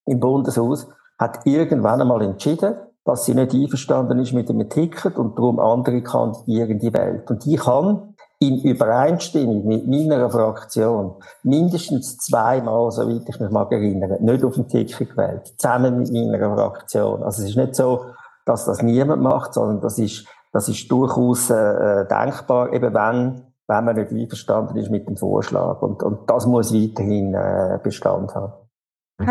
im 0.05 0.19
Bundeshaus 0.19 0.87
hat 1.17 1.45
irgendwann 1.45 2.01
einmal 2.01 2.21
entschieden, 2.21 2.75
dass 3.05 3.25
sie 3.25 3.35
nicht 3.35 3.53
einverstanden 3.53 4.19
ist 4.19 4.33
mit 4.33 4.49
einem 4.49 4.67
Ticket 4.69 5.17
und 5.17 5.37
darum 5.37 5.59
andere 5.59 6.01
kandidieren 6.01 6.71
in 6.71 6.79
die 6.79 6.93
Welt. 6.93 7.29
Und 7.29 7.45
ich 7.45 7.59
kann 7.59 8.14
in 8.47 8.61
Übereinstimmung 8.61 9.65
mit 9.65 9.87
meiner 9.87 10.29
Fraktion 10.29 11.15
mindestens 11.43 12.17
zweimal, 12.17 12.91
soweit 12.91 13.27
ich 13.27 13.39
mich 13.39 13.49
mal 13.49 13.67
erinnere, 13.71 14.21
nicht 14.21 14.43
auf 14.43 14.55
den 14.55 14.67
Ticket 14.67 15.11
gewählt. 15.11 15.53
Zusammen 15.57 15.99
mit 15.99 16.11
meiner 16.11 16.55
Fraktion. 16.55 17.23
Also 17.23 17.43
es 17.43 17.49
ist 17.49 17.57
nicht 17.57 17.75
so, 17.75 18.05
dass 18.45 18.65
das 18.65 18.81
niemand 18.81 19.21
macht, 19.21 19.53
sondern 19.53 19.81
das 19.81 19.97
ist, 19.97 20.25
das 20.51 20.69
ist 20.69 20.89
durchaus 20.91 21.49
äh, 21.49 22.05
denkbar, 22.05 22.73
eben 22.73 22.93
wenn, 22.93 23.41
wenn 23.67 23.85
man 23.85 23.95
nicht 23.95 24.11
einverstanden 24.11 24.77
ist 24.77 24.91
mit 24.91 25.07
dem 25.07 25.17
Vorschlag. 25.17 25.81
Und, 25.81 26.03
und 26.03 26.29
das 26.29 26.45
muss 26.45 26.73
weiterhin 26.73 27.33
äh, 27.33 27.79
Bestand 27.81 28.35
haben. 28.35 28.53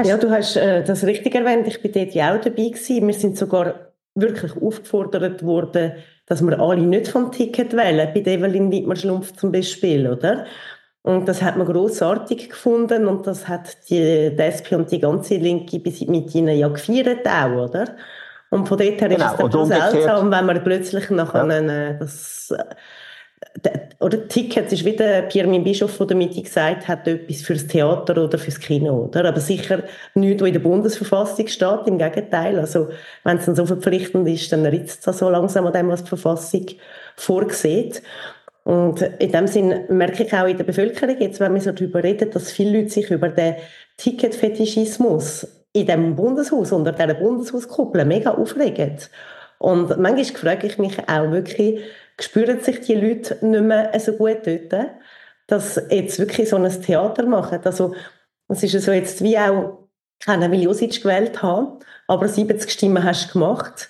Ja, 0.02 0.16
du 0.16 0.30
hast 0.30 0.56
äh, 0.56 0.82
das 0.82 1.04
richtig 1.04 1.34
erwähnt. 1.34 1.66
Ich 1.66 1.82
bin 1.82 1.92
dort 1.92 2.14
ja 2.14 2.34
auch 2.34 2.40
dabei 2.40 2.68
gewesen. 2.68 3.06
Wir 3.06 3.14
sind 3.14 3.36
sogar 3.36 3.83
wirklich 4.14 4.52
aufgefordert 4.60 5.44
worden, 5.44 5.92
dass 6.26 6.42
wir 6.42 6.58
alle 6.60 6.82
nicht 6.82 7.08
vom 7.08 7.32
Ticket 7.32 7.74
wählen, 7.74 8.10
bei 8.14 8.20
Evelyn 8.20 8.70
Wittmer-Schlumpf 8.70 9.36
zum 9.36 9.52
Beispiel, 9.52 10.08
oder? 10.08 10.46
Und 11.02 11.28
das 11.28 11.42
hat 11.42 11.58
man 11.58 11.66
großartig 11.66 12.48
gefunden 12.48 13.06
und 13.06 13.26
das 13.26 13.46
hat 13.46 13.90
die, 13.90 14.34
die 14.34 14.42
SP 14.42 14.72
und 14.74 14.90
die 14.90 15.00
ganze 15.00 15.36
Linke 15.36 15.78
mit 15.84 16.34
ihnen 16.34 16.56
ja 16.56 16.68
gefeiert 16.68 17.28
auch, 17.28 17.68
oder? 17.68 17.96
Und 18.48 18.68
von 18.68 18.78
dort 18.78 19.00
her 19.00 19.08
genau. 19.08 19.26
ist 19.26 19.40
es 19.40 19.50
dann 19.50 19.66
seltsam, 19.66 20.30
wenn 20.30 20.46
man 20.46 20.64
plötzlich 20.64 21.10
nachher 21.10 21.46
ja. 21.46 21.92
das 21.94 22.54
oder 24.00 24.28
Tickets 24.28 24.72
ist 24.72 24.84
wie 24.84 24.96
der 24.96 25.22
Pierre 25.22 25.60
Bischof 25.60 25.92
von 25.92 26.08
der 26.08 26.16
Mitte 26.16 26.42
gesagt 26.42 26.88
hat, 26.88 27.06
etwas 27.06 27.42
fürs 27.42 27.66
Theater 27.66 28.22
oder 28.24 28.36
fürs 28.36 28.58
Kino, 28.58 29.04
oder? 29.04 29.26
Aber 29.26 29.40
sicher 29.40 29.84
nichts, 30.14 30.42
was 30.42 30.48
in 30.48 30.52
der 30.54 30.60
Bundesverfassung 30.60 31.46
steht, 31.46 31.86
im 31.86 31.98
Gegenteil. 31.98 32.58
Also, 32.58 32.88
wenn 33.22 33.38
es 33.38 33.46
dann 33.46 33.54
so 33.54 33.64
verpflichtend 33.64 34.28
ist, 34.28 34.52
dann 34.52 34.66
ritzt 34.66 35.06
es 35.06 35.18
so 35.18 35.30
langsam 35.30 35.66
an 35.66 35.72
dem, 35.72 35.88
was 35.88 36.02
die 36.02 36.08
Verfassung 36.08 36.66
vorsieht. 37.16 38.02
Und 38.64 39.02
in 39.02 39.30
dem 39.30 39.46
Sinn 39.46 39.84
merke 39.88 40.24
ich 40.24 40.32
auch 40.32 40.46
in 40.46 40.56
der 40.56 40.64
Bevölkerung, 40.64 41.16
jetzt, 41.20 41.38
wenn 41.38 41.54
wir 41.54 41.60
so 41.60 41.72
darüber 41.72 42.02
reden, 42.02 42.30
dass 42.30 42.50
viele 42.50 42.78
Leute 42.78 42.90
sich 42.90 43.10
über 43.10 43.28
den 43.28 43.56
Ticketfetischismus 43.98 45.46
in 45.72 45.86
dem 45.86 46.16
Bundeshaus, 46.16 46.72
unter 46.72 46.92
dieser 46.92 47.14
Bundeshauskuppel 47.14 48.04
mega 48.04 48.30
aufregen. 48.30 48.96
Und 49.58 49.98
manchmal 49.98 50.24
frage 50.24 50.66
ich 50.66 50.78
mich 50.78 50.98
auch 51.08 51.30
wirklich, 51.30 51.80
spüren 52.20 52.60
sich 52.60 52.80
die 52.80 52.94
Leute 52.94 53.38
nicht 53.44 53.64
mehr 53.64 53.98
so 53.98 54.12
gut 54.12 54.46
dort, 54.46 54.86
dass 55.46 55.80
jetzt 55.90 56.18
wirklich 56.18 56.48
so 56.48 56.56
ein 56.56 56.82
Theater 56.82 57.26
machen. 57.26 57.60
Also, 57.64 57.94
es 58.48 58.62
ist 58.62 58.84
so 58.84 58.92
jetzt 58.92 59.22
wie 59.22 59.38
auch, 59.38 59.88
keine 60.20 60.50
will 60.50 60.62
Josic 60.62 61.02
gewählt 61.02 61.42
haben, 61.42 61.78
aber 62.06 62.28
70 62.28 62.70
Stimmen 62.70 63.02
hast 63.02 63.28
du 63.28 63.32
gemacht. 63.34 63.88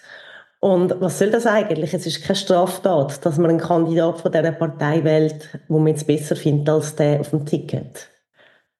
Und 0.60 0.98
was 1.00 1.18
soll 1.18 1.30
das 1.30 1.46
eigentlich? 1.46 1.92
Es 1.92 2.06
ist 2.06 2.22
keine 2.22 2.36
Straftat, 2.36 3.24
dass 3.24 3.36
man 3.36 3.50
einen 3.50 3.60
Kandidat 3.60 4.20
von 4.20 4.32
dieser 4.32 4.52
Partei 4.52 5.04
wählt, 5.04 5.60
wo 5.68 5.78
man 5.78 5.88
jetzt 5.88 6.06
besser 6.06 6.36
findet 6.36 6.70
als 6.70 6.96
der 6.96 7.20
auf 7.20 7.30
dem 7.30 7.44
Ticket. 7.44 8.08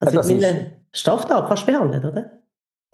Also, 0.00 0.16
ja, 0.16 0.28
wie 0.28 0.44
eine 0.44 0.72
Straftat 0.92 1.46
kannst 1.46 1.68
du 1.68 1.72
behandeln, 1.72 2.30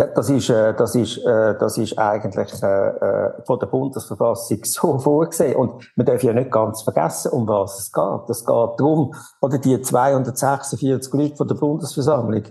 Das 0.07 0.31
ist, 0.31 0.49
äh, 0.49 0.75
das 0.75 0.95
ist, 0.95 1.19
äh, 1.19 1.59
das 1.59 1.77
ist 1.77 1.99
eigentlich 1.99 2.63
äh, 2.63 3.43
von 3.45 3.59
der 3.59 3.67
Bundesverfassung 3.67 4.59
so 4.65 4.99
vorgesehen. 4.99 5.57
Und 5.57 5.91
man 5.97 6.07
darf 6.07 6.23
ja 6.23 6.33
nicht 6.33 6.51
ganz 6.51 6.83
vergessen, 6.83 7.33
um 7.33 7.47
was 7.47 7.79
es 7.79 7.93
geht. 7.93 8.31
Es 8.31 8.47
geht 8.47 8.81
darum, 8.81 9.15
oder 9.43 9.59
die 9.59 9.81
246 9.81 11.13
Leute 11.13 11.37
von 11.37 11.49
der 11.49 11.55
Bundesversammlung, 11.55 12.45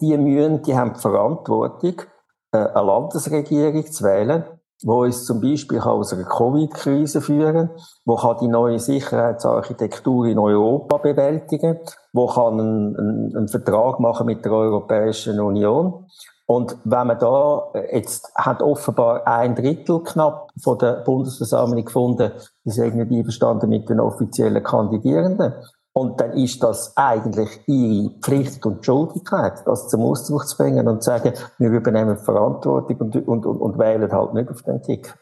die 0.00 0.16
müssen, 0.16 0.62
die 0.62 0.76
haben 0.76 0.94
die 0.94 1.00
Verantwortung, 1.00 2.02
eine 2.52 2.72
Landesregierung 2.72 3.84
zu 3.90 4.04
wählen, 4.04 4.44
wo 4.82 5.02
uns 5.02 5.26
zum 5.26 5.40
Beispiel 5.40 5.80
aus 5.80 6.12
einer 6.12 6.24
Covid-Krise 6.24 7.20
führen, 7.20 7.70
wo 8.04 8.16
kann 8.16 8.36
die 8.40 8.48
neue 8.48 8.78
Sicherheitsarchitektur 8.78 10.26
in 10.26 10.38
Europa 10.38 10.98
bewältigen, 10.98 11.78
wo 12.12 12.26
kann 12.26 12.60
einen, 12.60 12.96
einen, 12.96 13.36
einen 13.36 13.48
Vertrag 13.48 14.00
machen 14.00 14.26
mit 14.26 14.44
der 14.44 14.52
Europäischen 14.52 15.40
Union 15.40 16.06
und 16.46 16.76
wenn 16.84 17.08
man 17.08 17.18
da, 17.18 17.70
äh, 17.74 17.96
jetzt 17.96 18.32
hat 18.36 18.62
offenbar 18.62 19.26
ein 19.26 19.56
Drittel 19.56 20.00
knapp 20.02 20.50
von 20.62 20.78
der 20.78 21.02
Bundesversammlung 21.04 21.84
gefunden, 21.84 22.30
die 22.64 22.70
sind 22.70 22.94
nicht 22.94 23.10
einverstanden 23.10 23.68
mit 23.68 23.88
den 23.90 23.98
offiziellen 23.98 24.62
Kandidierenden. 24.62 25.54
Und 25.92 26.20
dann 26.20 26.32
ist 26.32 26.62
das 26.62 26.96
eigentlich 26.96 27.48
ihre 27.66 28.10
Pflicht 28.20 28.64
und 28.66 28.84
Schuldigkeit, 28.84 29.54
das 29.64 29.88
zum 29.88 30.02
Ausdruck 30.02 30.46
zu 30.46 30.56
bringen 30.56 30.86
und 30.88 31.02
zu 31.02 31.10
sagen, 31.10 31.32
wir 31.58 31.70
übernehmen 31.70 32.18
Verantwortung 32.18 32.96
und, 32.98 33.16
und, 33.16 33.46
und, 33.46 33.60
und 33.60 33.78
wählen 33.78 34.12
halt 34.12 34.34
nicht 34.34 34.50
auf 34.50 34.62
den 34.62 34.82
Tick. 34.82 35.14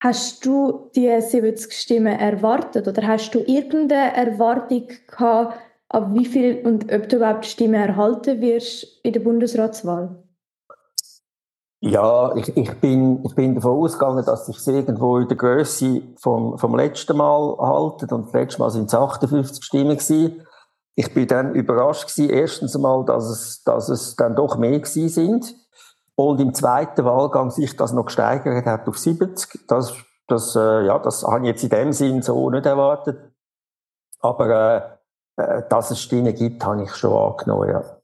Hast 0.00 0.44
du 0.46 0.90
die 0.94 1.20
70 1.20 1.72
Stimmen 1.72 2.18
erwartet 2.18 2.86
oder 2.86 3.04
hast 3.08 3.34
du 3.34 3.40
irgendeine 3.40 4.14
Erwartung 4.14 4.86
gehabt, 5.08 5.58
ab 5.88 6.10
wie 6.12 6.26
viel 6.26 6.64
und 6.64 6.92
ob 6.92 7.08
du 7.08 7.16
überhaupt 7.16 7.46
Stimmen 7.46 7.74
erhalten 7.74 8.40
wirst 8.40 8.86
in 9.02 9.14
der 9.14 9.20
Bundesratswahl? 9.20 10.22
Ja, 11.80 12.34
ich, 12.34 12.56
ich, 12.56 12.80
bin, 12.80 13.24
ich 13.24 13.34
bin 13.36 13.54
davon 13.54 13.78
ausgegangen, 13.78 14.24
dass 14.24 14.46
sich 14.46 14.66
irgendwo 14.66 15.18
in 15.18 15.28
der 15.28 15.36
Größe 15.36 16.02
vom, 16.20 16.58
vom 16.58 16.76
letzten 16.76 17.16
Mal 17.16 17.56
halten. 17.58 18.12
Und 18.12 18.26
das 18.26 18.32
letzte 18.32 18.60
Mal 18.60 18.70
sind 18.70 18.86
es 18.86 18.94
58 18.94 19.64
Stimmen 19.64 19.96
gewesen. 19.96 20.42
Ich 20.96 21.14
bin 21.14 21.28
dann 21.28 21.54
überrascht 21.54 22.08
gewesen, 22.08 22.30
erstens 22.30 22.74
einmal, 22.74 23.04
dass 23.04 23.28
es, 23.28 23.62
dass 23.62 23.88
es 23.88 24.16
dann 24.16 24.34
doch 24.34 24.56
mehr 24.56 24.80
gewesen 24.80 25.08
sind. 25.08 25.54
Und 26.16 26.40
im 26.40 26.52
zweiten 26.52 27.04
Wahlgang 27.04 27.52
sich 27.52 27.76
das 27.76 27.92
noch 27.92 28.06
gesteigert 28.06 28.66
hat 28.66 28.88
auf 28.88 28.98
70. 28.98 29.66
Das 29.68 29.94
Das, 30.28 30.54
äh, 30.56 30.84
ja, 30.84 30.98
das 30.98 31.22
habe 31.22 31.40
ich 31.40 31.46
jetzt 31.46 31.62
in 31.62 31.70
dem 31.70 31.92
Sinn 31.92 32.22
so 32.22 32.50
nicht 32.50 32.66
erwartet. 32.66 33.32
Aber 34.20 34.98
äh, 35.36 35.42
äh 35.42 35.62
dass 35.68 35.90
es 35.90 36.00
Stimmen 36.00 36.34
gibt, 36.34 36.64
habe 36.64 36.82
ich 36.82 36.94
schon 36.94 37.16
angenommen, 37.16 37.70
ja. 37.70 37.97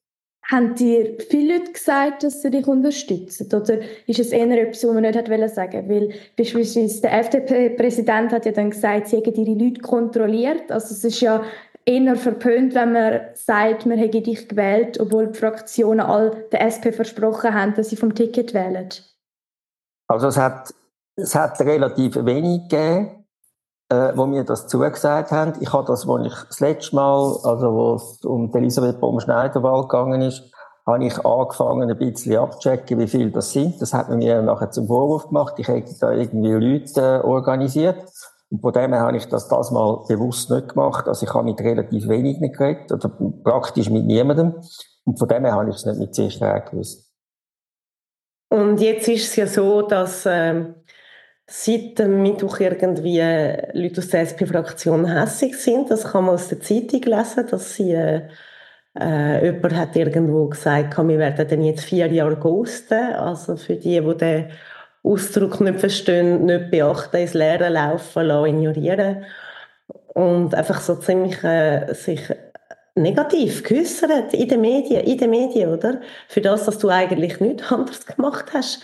Haben 0.50 0.74
dir 0.74 1.16
viele 1.30 1.58
Leute 1.58 1.72
gesagt, 1.72 2.22
dass 2.22 2.42
sie 2.42 2.50
dich 2.50 2.66
unterstützen? 2.66 3.46
Oder 3.46 3.78
ist 4.06 4.18
es 4.18 4.30
eher 4.30 4.50
etwas, 4.60 4.84
was 4.84 4.92
man 4.92 5.02
nicht 5.02 5.16
hat 5.16 5.50
sagen 5.50 5.88
Weil 5.88 6.10
beispielsweise 6.36 7.00
der 7.00 7.18
FDP-Präsident 7.20 8.30
hat 8.30 8.44
ja 8.44 8.52
dann 8.52 8.70
gesagt, 8.70 9.08
sie 9.08 9.16
hätten 9.16 9.46
ihre 9.46 9.58
Leute 9.58 9.80
kontrolliert. 9.80 10.70
Also 10.70 10.94
es 10.94 11.02
ist 11.02 11.20
ja 11.20 11.42
eher 11.86 12.16
verpönt, 12.16 12.74
wenn 12.74 12.92
man 12.92 13.20
sagt, 13.34 13.86
man 13.86 13.98
hätte 13.98 14.20
dich 14.20 14.48
gewählt, 14.48 15.00
obwohl 15.00 15.28
die 15.28 15.38
Fraktionen 15.38 16.00
all 16.00 16.46
der 16.52 16.66
SP 16.68 16.92
versprochen 16.92 17.54
haben, 17.54 17.74
dass 17.74 17.90
sie 17.90 17.96
vom 17.96 18.14
Ticket 18.14 18.52
wählen. 18.52 18.88
Also 20.08 20.28
es 20.28 20.36
hat, 20.36 20.74
es 21.16 21.34
hat 21.34 21.58
relativ 21.60 22.16
wenig 22.16 22.68
gegeben 22.68 23.23
äh, 23.90 24.12
wo 24.14 24.26
mir 24.26 24.44
das 24.44 24.66
zugesagt 24.66 25.30
haben. 25.30 25.54
Ich 25.60 25.72
habe 25.72 25.86
das, 25.86 26.08
als 26.08 26.26
ich 26.26 26.46
das 26.48 26.60
letzte 26.60 26.96
Mal, 26.96 27.36
also 27.44 27.72
wo 27.72 27.94
es 27.94 28.24
um 28.24 28.54
Elisabeth 28.54 29.00
Baum-Schneiderwahl 29.00 29.82
gegangen 29.82 30.22
ist, 30.22 30.42
habe 30.86 31.04
ich 31.04 31.24
angefangen, 31.24 31.90
ein 31.90 31.98
bisschen 31.98 32.36
abzuchecken, 32.36 32.98
wie 32.98 33.08
viel 33.08 33.30
das 33.30 33.52
sind. 33.52 33.80
Das 33.80 33.94
hat 33.94 34.08
man 34.08 34.18
mir 34.18 34.42
nachher 34.42 34.70
zum 34.70 34.86
Vorwurf 34.86 35.28
gemacht. 35.28 35.54
Ich 35.58 35.68
hätte 35.68 35.94
da 35.98 36.12
irgendwie 36.12 36.52
Leute 36.52 37.00
äh, 37.00 37.26
organisiert. 37.26 38.04
Und 38.50 38.60
von 38.60 38.72
dem 38.72 38.92
her 38.92 39.00
habe 39.00 39.16
ich 39.16 39.26
das 39.26 39.48
das 39.48 39.70
mal 39.70 40.04
bewusst 40.06 40.50
nicht 40.50 40.68
gemacht. 40.68 41.08
Also 41.08 41.24
ich 41.26 41.32
habe 41.32 41.44
mit 41.44 41.60
relativ 41.60 42.06
wenigen 42.08 42.52
geredet, 42.52 42.92
oder 42.92 43.08
praktisch 43.42 43.88
mit 43.88 44.04
niemandem. 44.04 44.54
Und 45.04 45.18
von 45.18 45.28
dem 45.28 45.44
her 45.44 45.54
habe 45.54 45.70
ich 45.70 45.76
es 45.76 45.86
nicht 45.86 45.98
mit 45.98 46.14
Sicherheit 46.14 46.70
gewusst. 46.70 47.10
Und 48.50 48.78
jetzt 48.80 49.08
ist 49.08 49.28
es 49.28 49.36
ja 49.36 49.46
so, 49.46 49.82
dass 49.82 50.26
ähm, 50.26 50.74
seit 51.46 51.98
dem 51.98 52.22
Mittwoch 52.22 52.60
irgendwie 52.60 53.20
Leute 53.72 54.00
aus 54.00 54.08
der 54.08 54.22
SP-Fraktion 54.22 55.06
hässig 55.06 55.56
sind. 55.56 55.90
Das 55.90 56.04
kann 56.04 56.24
man 56.24 56.34
aus 56.34 56.48
der 56.48 56.60
Zeitung 56.60 57.02
lesen, 57.02 57.46
dass 57.50 57.74
sie 57.74 57.92
äh, 57.92 58.22
äh, 58.98 59.44
jemand 59.44 59.74
hat 59.74 59.96
irgendwo 59.96 60.46
gesagt, 60.46 60.96
wir 60.96 61.18
werden 61.18 61.48
dann 61.48 61.62
jetzt 61.62 61.84
vier 61.84 62.06
Jahre 62.06 62.36
ghosten. 62.36 63.14
Also 63.14 63.56
für 63.56 63.76
die, 63.76 64.00
die 64.00 64.16
den 64.16 64.50
Ausdruck 65.02 65.60
nicht 65.60 65.80
verstehen, 65.80 66.46
nicht 66.46 66.70
beachten, 66.70 67.16
ins 67.16 67.34
Leere 67.34 67.68
laufen 67.68 68.26
lassen, 68.26 68.46
ignorieren. 68.46 69.24
Und 70.14 70.54
einfach 70.54 70.80
so 70.80 70.96
ziemlich 70.96 71.42
äh, 71.44 71.92
sich 71.92 72.20
negativ 72.94 73.64
geäussert 73.64 74.32
in 74.32 74.48
den 74.48 74.60
Medien, 74.60 75.04
in 75.04 75.18
den 75.18 75.30
Medien, 75.30 75.72
oder? 75.72 76.00
Für 76.28 76.40
das, 76.40 76.64
dass 76.64 76.78
du 76.78 76.88
eigentlich 76.88 77.40
nichts 77.40 77.70
anderes 77.70 78.06
gemacht 78.06 78.46
hast 78.54 78.82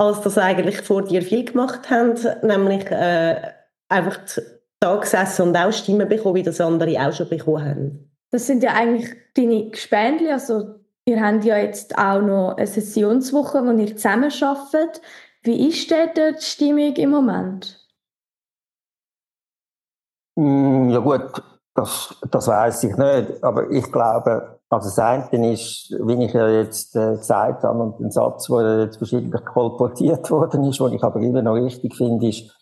als 0.00 0.22
das 0.22 0.38
eigentlich 0.38 0.80
vor 0.80 1.02
dir 1.02 1.20
viel 1.20 1.44
gemacht 1.44 1.90
haben, 1.90 2.14
nämlich 2.42 2.90
äh, 2.90 3.52
einfach 3.90 4.18
da 4.80 4.96
gesessen 4.96 5.48
und 5.48 5.56
auch 5.56 5.72
Stimmen 5.72 6.08
bekommen, 6.08 6.36
wie 6.36 6.42
das 6.42 6.58
andere 6.58 6.98
auch 7.06 7.12
schon 7.12 7.28
bekommen 7.28 7.64
haben. 7.64 8.10
Das 8.30 8.46
sind 8.46 8.62
ja 8.62 8.72
eigentlich 8.72 9.14
deine 9.34 9.68
Gespendli, 9.68 10.30
also 10.30 10.76
ihr 11.04 11.20
habt 11.20 11.44
ja 11.44 11.58
jetzt 11.58 11.98
auch 11.98 12.22
noch 12.22 12.56
eine 12.56 12.66
Sessionswoche, 12.66 13.62
wo 13.62 13.72
ihr 13.72 13.94
zusammen 13.94 14.32
arbeitet. 14.40 15.02
Wie 15.42 15.68
ist 15.68 15.90
denn 15.90 16.08
die 16.14 16.42
Stimmung 16.42 16.96
im 16.96 17.10
Moment? 17.10 17.86
Mm, 20.36 20.88
ja 20.88 20.98
gut, 21.00 21.42
das, 21.74 22.16
das 22.30 22.48
weiß 22.48 22.84
ich 22.84 22.96
nicht, 22.96 23.44
aber 23.44 23.70
ich 23.70 23.92
glaube, 23.92 24.59
also 24.70 24.88
das 24.88 24.98
eine 25.00 25.52
ist, 25.52 25.90
wie 25.90 26.24
ich 26.24 26.32
ja 26.32 26.48
jetzt 26.48 26.94
äh, 26.94 27.16
gesagt 27.16 27.64
habe, 27.64 27.82
und 27.82 28.00
ein 28.00 28.10
Satz, 28.12 28.46
der 28.46 28.82
jetzt 28.82 28.98
verschiedentlich 28.98 29.44
kolportiert 29.44 30.30
worden 30.30 30.64
ist, 30.64 30.78
den 30.78 30.92
ich 30.92 31.02
aber 31.02 31.20
immer 31.20 31.42
noch 31.42 31.54
richtig 31.54 31.96
finde, 31.96 32.28
ist, 32.28 32.56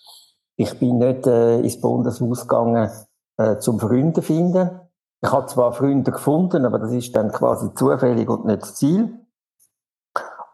ich 0.56 0.78
bin 0.78 0.98
nicht 0.98 1.26
äh, 1.26 1.60
ins 1.60 1.80
Bundeshaus 1.80 2.48
gegangen, 2.48 2.90
äh, 3.36 3.58
zum 3.58 3.78
Freunde 3.78 4.22
finden. 4.22 4.80
Ich 5.20 5.30
habe 5.30 5.46
zwar 5.46 5.72
Freunde 5.72 6.10
gefunden, 6.10 6.64
aber 6.64 6.78
das 6.78 6.92
ist 6.92 7.14
dann 7.14 7.30
quasi 7.30 7.72
zufällig 7.74 8.28
und 8.28 8.46
nicht 8.46 8.62
das 8.62 8.74
Ziel. 8.74 9.18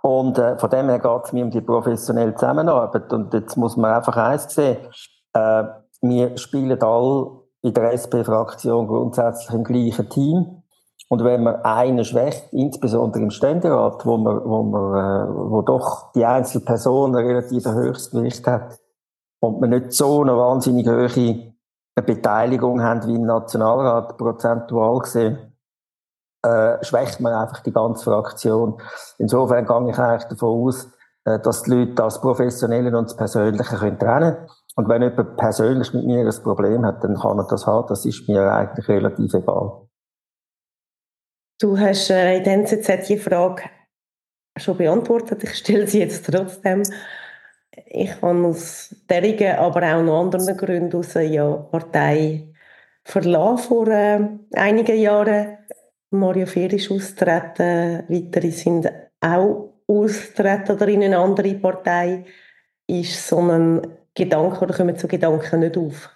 Und 0.02 0.38
äh, 0.38 0.58
von 0.58 0.70
dem 0.70 0.88
her 0.88 0.98
geht 0.98 1.24
es 1.24 1.32
mir 1.32 1.44
um 1.44 1.50
die 1.50 1.60
professionelle 1.60 2.34
Zusammenarbeit. 2.34 3.12
Und 3.12 3.32
jetzt 3.32 3.56
muss 3.56 3.76
man 3.76 3.94
einfach 3.94 4.16
eins 4.16 4.52
sehen, 4.54 4.78
äh, 5.32 5.64
wir 6.02 6.36
spielen 6.36 6.82
alle 6.82 7.42
in 7.62 7.72
der 7.72 7.92
SP-Fraktion 7.94 8.86
grundsätzlich 8.86 9.54
im 9.54 9.64
gleichen 9.64 10.10
Team. 10.10 10.63
Und 11.14 11.22
wenn 11.22 11.44
man 11.44 11.62
einen 11.62 12.04
schwächt, 12.04 12.52
insbesondere 12.52 13.22
im 13.22 13.30
Ständerat, 13.30 14.04
wo 14.04 14.16
man, 14.16 14.44
wo 14.44 14.64
man, 14.64 14.94
äh, 14.96 15.32
wo 15.32 15.62
doch 15.62 16.10
die 16.10 16.24
einzelne 16.24 16.64
Person 16.64 17.14
ein 17.14 17.24
relativ 17.24 17.64
höchstes 17.66 18.10
Gewicht 18.10 18.44
hat 18.48 18.80
und 19.38 19.60
man 19.60 19.70
nicht 19.70 19.92
so 19.92 20.22
eine 20.22 20.36
wahnsinnig 20.36 20.88
hohe 20.88 21.54
Beteiligung 21.94 22.82
haben 22.82 23.06
wie 23.06 23.14
im 23.14 23.26
Nationalrat, 23.26 24.18
prozentual 24.18 24.98
gesehen, 24.98 25.38
äh, 26.42 26.82
schwächt 26.82 27.20
man 27.20 27.32
einfach 27.32 27.62
die 27.62 27.72
ganze 27.72 28.02
Fraktion. 28.02 28.82
Insofern 29.18 29.66
gehe 29.66 29.90
ich 29.90 29.98
eigentlich 30.00 30.24
davon 30.24 30.66
aus, 30.66 30.88
äh, 31.26 31.38
dass 31.38 31.62
die 31.62 31.70
Leute 31.70 31.94
das 31.94 32.20
Professionelle 32.20 32.88
und 32.98 33.04
das 33.04 33.16
Persönliche 33.16 33.76
können 33.76 34.00
trennen 34.00 34.48
Und 34.74 34.88
wenn 34.88 35.02
jemand 35.02 35.36
persönlich 35.36 35.94
mit 35.94 36.06
mir 36.06 36.26
ein 36.26 36.42
Problem 36.42 36.84
hat, 36.84 37.04
dann 37.04 37.14
kann 37.14 37.38
er 37.38 37.46
das 37.46 37.68
haben. 37.68 37.86
Das 37.86 38.04
ist 38.04 38.28
mir 38.28 38.52
eigentlich 38.52 38.88
relativ 38.88 39.32
egal. 39.32 39.83
Du 41.64 41.78
hast 41.78 42.10
äh, 42.10 42.36
in 42.36 42.44
der 42.44 42.52
NZZ 42.52 43.08
die 43.08 43.16
Frage 43.16 43.62
schon 44.54 44.76
beantwortet. 44.76 45.44
Ich 45.44 45.54
stelle 45.54 45.86
sie 45.86 46.00
jetzt 46.00 46.26
trotzdem. 46.26 46.82
Ich 47.86 48.20
habe 48.20 48.46
aus 48.48 48.94
derigen, 49.08 49.56
aber 49.56 49.80
auch 49.96 50.02
noch 50.02 50.20
anderen 50.20 50.58
Gründen 50.58 50.90
heraus 50.90 51.14
ja 51.14 51.56
Partei 51.56 52.52
verlassen 53.02 53.66
vor 53.66 53.88
äh, 53.88 54.28
einigen 54.52 55.00
Jahren. 55.00 55.56
Mario 56.10 56.44
Fehr 56.44 56.70
ist 56.70 56.90
austreten, 56.90 58.04
weitere 58.08 58.50
sind 58.50 58.92
auch 59.22 59.72
austreten 59.86 60.72
oder 60.72 60.88
in 60.88 61.02
eine 61.02 61.16
andere 61.16 61.54
Partei. 61.54 62.26
Ist 62.86 63.26
so 63.26 63.38
ein 63.38 63.80
Gedanke 64.14 64.60
oder 64.60 64.74
kommen 64.74 64.98
so 64.98 65.08
Gedanken 65.08 65.60
nicht 65.60 65.78
auf? 65.78 66.13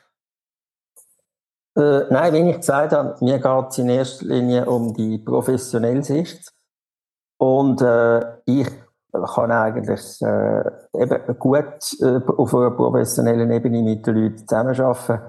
Äh, 1.79 2.07
nein, 2.11 2.33
wie 2.33 2.51
ich 2.51 2.57
gesagt 2.57 2.93
habe, 2.93 3.15
mir 3.25 3.39
geht 3.39 3.69
es 3.71 3.79
in 3.79 3.89
erster 3.89 4.27
Linie 4.27 4.67
um 4.67 4.93
die 4.95 5.19
professionelle 5.19 6.03
Sicht. 6.03 6.53
Und 7.39 7.81
äh, 7.81 8.21
ich 8.47 8.67
kann 9.13 9.53
eigentlich 9.53 10.21
äh, 10.23 10.65
eben 10.95 11.39
gut 11.39 11.97
äh, 12.01 12.21
auf 12.37 12.53
einer 12.53 12.73
professionellen 12.73 13.51
Ebene 13.53 13.83
mit 13.83 14.05
den 14.05 14.17
Leuten 14.17 14.39
zusammenarbeiten, 14.39 15.21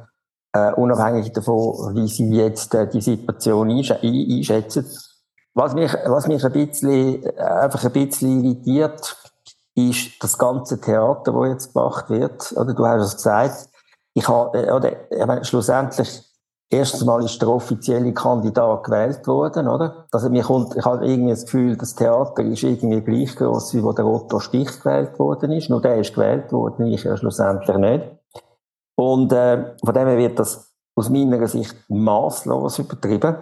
äh, 0.54 0.74
unabhängig 0.74 1.32
davon, 1.34 1.96
wie 1.96 2.08
sie 2.08 2.30
jetzt 2.32 2.74
äh, 2.74 2.90
die 2.90 3.02
Situation 3.02 3.70
einschätzen. 3.70 4.88
Was 5.54 5.76
mich, 5.76 5.94
was 6.06 6.28
mich 6.28 6.44
ein 6.44 6.52
bisschen, 6.52 7.24
äh, 7.26 7.42
einfach 7.42 7.84
ein 7.84 7.92
bisschen 7.92 8.44
irritiert, 8.44 9.16
ist 9.76 10.24
das 10.24 10.36
ganze 10.36 10.82
Theater, 10.82 11.32
das 11.32 11.50
jetzt 11.50 11.74
gemacht 11.74 12.10
wird. 12.10 12.54
Oder 12.54 12.74
du 12.74 12.88
hast 12.88 13.06
es 13.06 13.16
gesagt, 13.18 13.70
ich 14.16 14.28
habe, 14.28 14.58
äh, 14.58 14.72
oder, 14.72 15.12
ich 15.12 15.26
meine, 15.28 15.46
schlussendlich 15.46 16.29
Erstens 16.72 17.04
mal 17.04 17.24
ist 17.24 17.42
der 17.42 17.50
offizielle 17.50 18.14
Kandidat 18.14 18.84
gewählt 18.84 19.26
worden, 19.26 19.68
oder? 19.68 20.06
Also 20.12 20.30
mir 20.30 20.44
kommt, 20.44 20.76
ich 20.76 20.86
habe 20.86 21.04
irgendwie 21.06 21.32
das 21.32 21.46
Gefühl, 21.46 21.76
das 21.76 21.96
Theater 21.96 22.44
ist 22.44 22.62
irgendwie 22.62 23.02
gleich 23.02 23.36
groß, 23.36 23.74
wie 23.74 23.84
wo 23.84 23.92
der 23.92 24.06
Otto 24.06 24.40
Stich 24.40 24.80
gewählt 24.80 25.18
worden 25.18 25.52
ist. 25.52 25.70
Nur 25.72 25.82
der 25.82 25.98
ist 25.98 26.14
gewählt 26.14 26.52
worden, 26.52 26.86
ich 26.86 27.04
ja 27.04 27.18
schlussendlich 27.18 27.76
nicht. 27.78 28.06
Und 28.96 29.34
äh, 29.34 29.76
von 29.84 29.94
dem 29.96 30.08
her 30.08 30.18
wird 30.18 30.38
das 30.38 30.72
aus 30.96 31.10
meiner 31.10 31.48
Sicht 31.48 31.76
maßlos 31.88 32.80
übertrieben. 32.80 33.38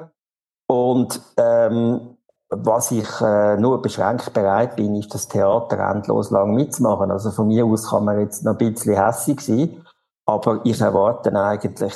Und 0.69 1.19
ähm, 1.35 2.17
was 2.49 2.91
ich 2.91 3.09
äh, 3.19 3.57
nur 3.57 3.81
beschränkt 3.81 4.31
bereit 4.33 4.77
bin, 4.77 4.95
ist 4.95 5.13
das 5.13 5.27
Theater 5.27 5.79
endlos 5.79 6.31
lang 6.31 6.53
mitzumachen. 6.53 7.11
Also 7.11 7.31
von 7.31 7.47
mir 7.47 7.65
aus 7.65 7.89
kann 7.89 8.05
man 8.05 8.21
jetzt 8.21 8.45
noch 8.45 8.57
ein 8.57 8.73
bisschen 8.73 8.95
hässig 8.95 9.41
sein, 9.41 9.83
aber 10.25 10.61
ich 10.63 10.79
erwarte 10.79 11.33
eigentlich 11.35 11.93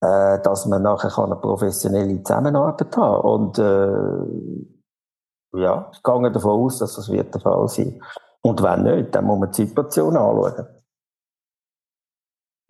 äh, 0.00 0.38
dass 0.40 0.66
man 0.66 0.82
nachher 0.82 1.16
eine 1.18 1.36
professionelle 1.36 2.22
Zusammenarbeit 2.22 2.96
haben 2.96 3.22
Und 3.22 3.58
äh, 3.58 5.60
ja, 5.60 5.90
ich 5.92 6.02
gehe 6.02 6.30
davon 6.30 6.50
aus, 6.50 6.78
dass 6.78 6.96
das 6.96 7.10
wird 7.10 7.34
der 7.34 7.40
Fall 7.40 7.66
sein. 7.68 8.02
Und 8.42 8.62
wenn 8.62 8.82
nicht, 8.82 9.14
dann 9.14 9.24
muss 9.24 9.38
man 9.38 9.50
die 9.50 9.66
Situation 9.66 10.16
anschauen. 10.16 10.66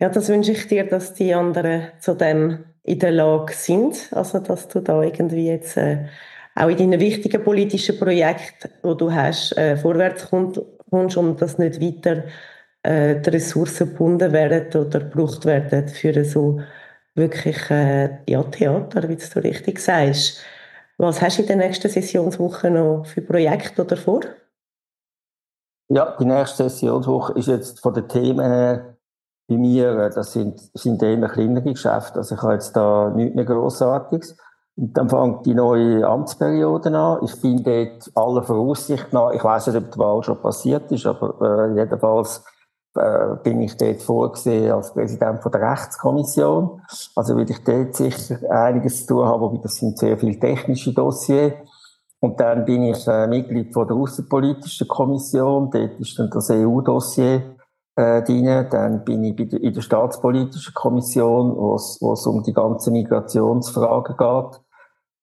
Ja, 0.01 0.09
das 0.09 0.29
wünsche 0.29 0.53
ich 0.53 0.67
dir, 0.67 0.87
dass 0.87 1.13
die 1.13 1.33
anderen 1.33 1.91
zu 1.99 2.15
dem 2.15 2.63
in 2.83 2.99
der 2.99 3.11
Lage 3.11 3.53
sind. 3.53 4.09
Also, 4.11 4.39
dass 4.39 4.67
du 4.69 4.79
da 4.79 5.03
irgendwie 5.03 5.47
jetzt 5.47 5.77
äh, 5.77 6.07
auch 6.55 6.69
in 6.69 6.77
deinen 6.77 6.99
wichtigen 6.99 7.43
politischen 7.43 7.99
Projekten, 7.99 8.69
die 8.83 8.97
du 8.97 9.11
hast, 9.11 9.57
äh, 9.57 9.77
vorwärts 9.77 10.29
kommst 10.29 11.17
und 11.17 11.41
dass 11.41 11.57
nicht 11.57 11.81
weiter 11.81 12.23
äh, 12.83 13.19
die 13.19 13.29
Ressourcen 13.29 13.89
gebunden 13.89 14.31
werden 14.31 14.81
oder 14.81 15.01
gebraucht 15.01 15.45
werden 15.45 15.87
für 15.89 16.23
so 16.23 16.61
wirklich 17.19 17.69
äh, 17.69 18.19
ja, 18.27 18.41
Theater, 18.43 19.07
wie 19.07 19.15
du 19.17 19.39
richtig 19.43 19.79
sagst. 19.79 20.39
Was 20.97 21.21
hast 21.21 21.37
du 21.37 21.43
in 21.43 21.47
der 21.47 21.57
nächsten 21.57 21.89
Sessionswoche 21.89 22.71
noch 22.71 23.05
für 23.05 23.21
Projekte 23.21 23.83
oder 23.83 23.95
vor? 23.95 24.21
Ja, 25.89 26.17
die 26.19 26.25
nächste 26.25 26.63
Sessionswoche 26.63 27.33
ist 27.33 27.47
jetzt 27.47 27.79
von 27.79 27.93
den 27.93 28.07
Themen 28.07 28.45
her 28.45 28.97
bei 29.47 29.57
mir, 29.57 29.97
äh, 29.97 30.09
das 30.11 30.33
sind, 30.33 30.59
sind 30.73 31.01
eher 31.01 31.27
kleinere 31.27 31.71
Geschäfte. 31.73 32.19
Also 32.19 32.35
ich 32.35 32.41
habe 32.41 32.53
jetzt 32.53 32.75
da 32.75 33.09
nichts 33.09 33.35
mehr 33.35 33.45
Grossartiges. 33.45 34.37
Und 34.75 34.93
dann 34.95 35.09
fängt 35.09 35.45
die 35.45 35.55
neue 35.55 36.07
Amtsperiode 36.07 36.95
an. 36.97 37.19
Ich 37.23 37.41
bin 37.41 37.63
dort 37.63 38.11
aller 38.15 38.43
Voraussicht 38.43 39.11
nach, 39.11 39.31
ich 39.31 39.43
weiß 39.43 39.67
nicht, 39.67 39.77
ob 39.77 39.91
die 39.91 39.99
Wahl 39.99 40.23
schon 40.23 40.41
passiert 40.41 40.91
ist, 40.91 41.05
aber 41.05 41.69
äh, 41.69 41.75
jedenfalls 41.75 42.45
äh, 42.99 43.35
bin 43.43 43.61
ich 43.61 43.77
dort 43.77 44.01
vorgesehen 44.01 44.71
als 44.71 44.93
Präsident 44.93 45.41
von 45.41 45.51
der 45.51 45.61
Rechtskommission. 45.61 46.81
Also 47.15 47.35
will 47.37 47.49
ich 47.49 47.63
dort 47.63 47.95
sicher 47.95 48.39
einiges 48.49 49.05
zu 49.05 49.15
tun 49.15 49.25
haben, 49.25 49.41
wobei 49.41 49.59
das 49.61 49.75
sind 49.75 49.97
sehr 49.97 50.17
viele 50.17 50.39
technische 50.39 50.93
Dossiers. 50.93 51.53
Und 52.19 52.39
dann 52.39 52.65
bin 52.65 52.83
ich 52.83 53.07
äh, 53.07 53.27
Mitglied 53.27 53.73
von 53.73 53.87
der 53.87 53.95
Außenpolitischen 53.95 54.87
Kommission. 54.87 55.69
Dort 55.71 55.99
ist 55.99 56.19
dann 56.19 56.29
das 56.29 56.49
EU-Dossier 56.49 57.55
äh, 57.95 58.21
drin. 58.23 58.67
Dann 58.69 59.05
bin 59.05 59.23
ich 59.23 59.39
in 59.39 59.73
der 59.73 59.81
Staatspolitischen 59.81 60.73
Kommission, 60.73 61.55
wo 61.55 61.75
es 61.75 62.25
um 62.25 62.43
die 62.43 62.53
ganzen 62.53 62.93
Migrationsfragen 62.93 64.17
geht. 64.17 64.61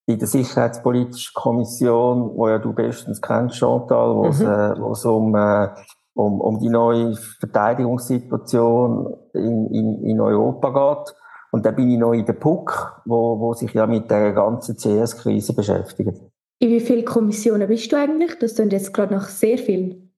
In 0.08 0.18
der 0.18 0.28
Sicherheitspolitischen 0.28 1.34
Kommission, 1.34 2.30
wo 2.34 2.48
ja 2.48 2.58
du 2.58 2.72
bestens 2.72 3.20
kennst, 3.20 3.56
Chantal, 3.56 4.14
wo 4.14 4.26
es, 4.26 4.38
mhm. 4.38 4.46
äh, 4.46 5.08
um, 5.08 5.34
äh, 5.34 5.68
um, 6.16 6.40
um 6.40 6.58
die 6.58 6.70
neue 6.70 7.14
Verteidigungssituation 7.14 9.16
in, 9.34 9.72
in, 9.72 10.04
in 10.04 10.20
Europa 10.20 10.70
geht. 10.70 11.14
Und 11.52 11.64
dann 11.64 11.76
bin 11.76 11.90
ich 11.90 11.98
noch 11.98 12.12
in 12.12 12.24
der 12.24 12.32
PUC, 12.32 13.02
wo, 13.04 13.38
wo 13.38 13.54
sich 13.54 13.72
ja 13.72 13.86
mit 13.86 14.10
der 14.10 14.32
ganzen 14.32 14.76
CS-Krise 14.76 15.54
beschäftigt. 15.54 16.20
In 16.58 16.70
wie 16.70 16.80
vielen 16.80 17.04
Kommissionen 17.04 17.68
bist 17.68 17.92
du 17.92 17.96
eigentlich? 17.96 18.38
Das 18.38 18.56
sind 18.56 18.72
jetzt 18.72 18.94
gerade 18.94 19.14
noch 19.14 19.24
sehr 19.24 19.58
viel. 19.58 20.10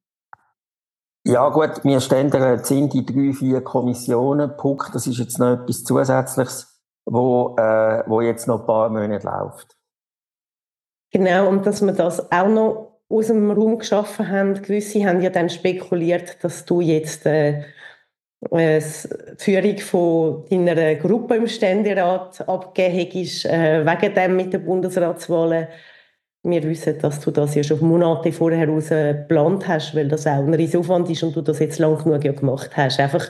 Ja 1.24 1.48
gut, 1.50 1.84
wir 1.84 2.00
ständig 2.00 2.64
sind 2.64 2.94
die 2.94 3.04
drei, 3.04 3.32
vier 3.32 3.60
Kommissionen. 3.60 4.56
Punkt, 4.56 4.94
das 4.94 5.06
ist 5.06 5.18
jetzt 5.18 5.38
noch 5.38 5.60
etwas 5.60 5.84
Zusätzliches, 5.84 6.80
wo, 7.04 7.56
äh, 7.58 8.02
wo 8.06 8.20
jetzt 8.20 8.46
noch 8.46 8.60
ein 8.60 8.66
paar 8.66 8.88
Monate 8.88 9.26
läuft. 9.26 9.76
Genau, 11.10 11.48
und 11.48 11.66
dass 11.66 11.84
wir 11.84 11.92
das 11.92 12.30
auch 12.30 12.48
noch 12.48 12.87
aus 13.08 13.28
dem 13.28 13.50
Raum 13.50 13.78
geschaffen 13.78 14.28
haben. 14.28 14.54
Gewisse 14.62 15.04
haben 15.06 15.20
ja 15.20 15.30
dann 15.30 15.48
spekuliert, 15.50 16.42
dass 16.42 16.64
du 16.64 16.80
jetzt 16.80 17.26
äh, 17.26 17.62
äh 18.50 18.80
die 18.80 19.36
Führung 19.38 19.78
von 19.78 20.44
deiner 20.50 20.94
Gruppe 20.96 21.36
im 21.36 21.46
Ständerat 21.46 22.46
abgegeben 22.48 23.24
hast, 23.24 23.44
äh, 23.46 23.84
wegen 23.84 24.14
dem 24.14 24.36
mit 24.36 24.52
den 24.52 24.64
Bundesratswahlen. 24.64 25.68
Wir 26.44 26.62
wissen, 26.62 26.98
dass 27.00 27.20
du 27.20 27.30
das 27.30 27.54
ja 27.54 27.64
schon 27.64 27.80
Monate 27.86 28.32
vorher 28.32 28.60
heraus 28.60 28.88
geplant 28.90 29.66
hast, 29.68 29.94
weil 29.94 30.08
das 30.08 30.26
auch 30.26 30.38
ein 30.38 30.54
Riesenaufwand 30.54 31.10
ist 31.10 31.22
und 31.22 31.34
du 31.34 31.42
das 31.42 31.58
jetzt 31.58 31.78
lang 31.78 31.98
genug 31.98 32.24
ja 32.24 32.32
gemacht 32.32 32.70
hast. 32.76 33.00
Einfach, 33.00 33.28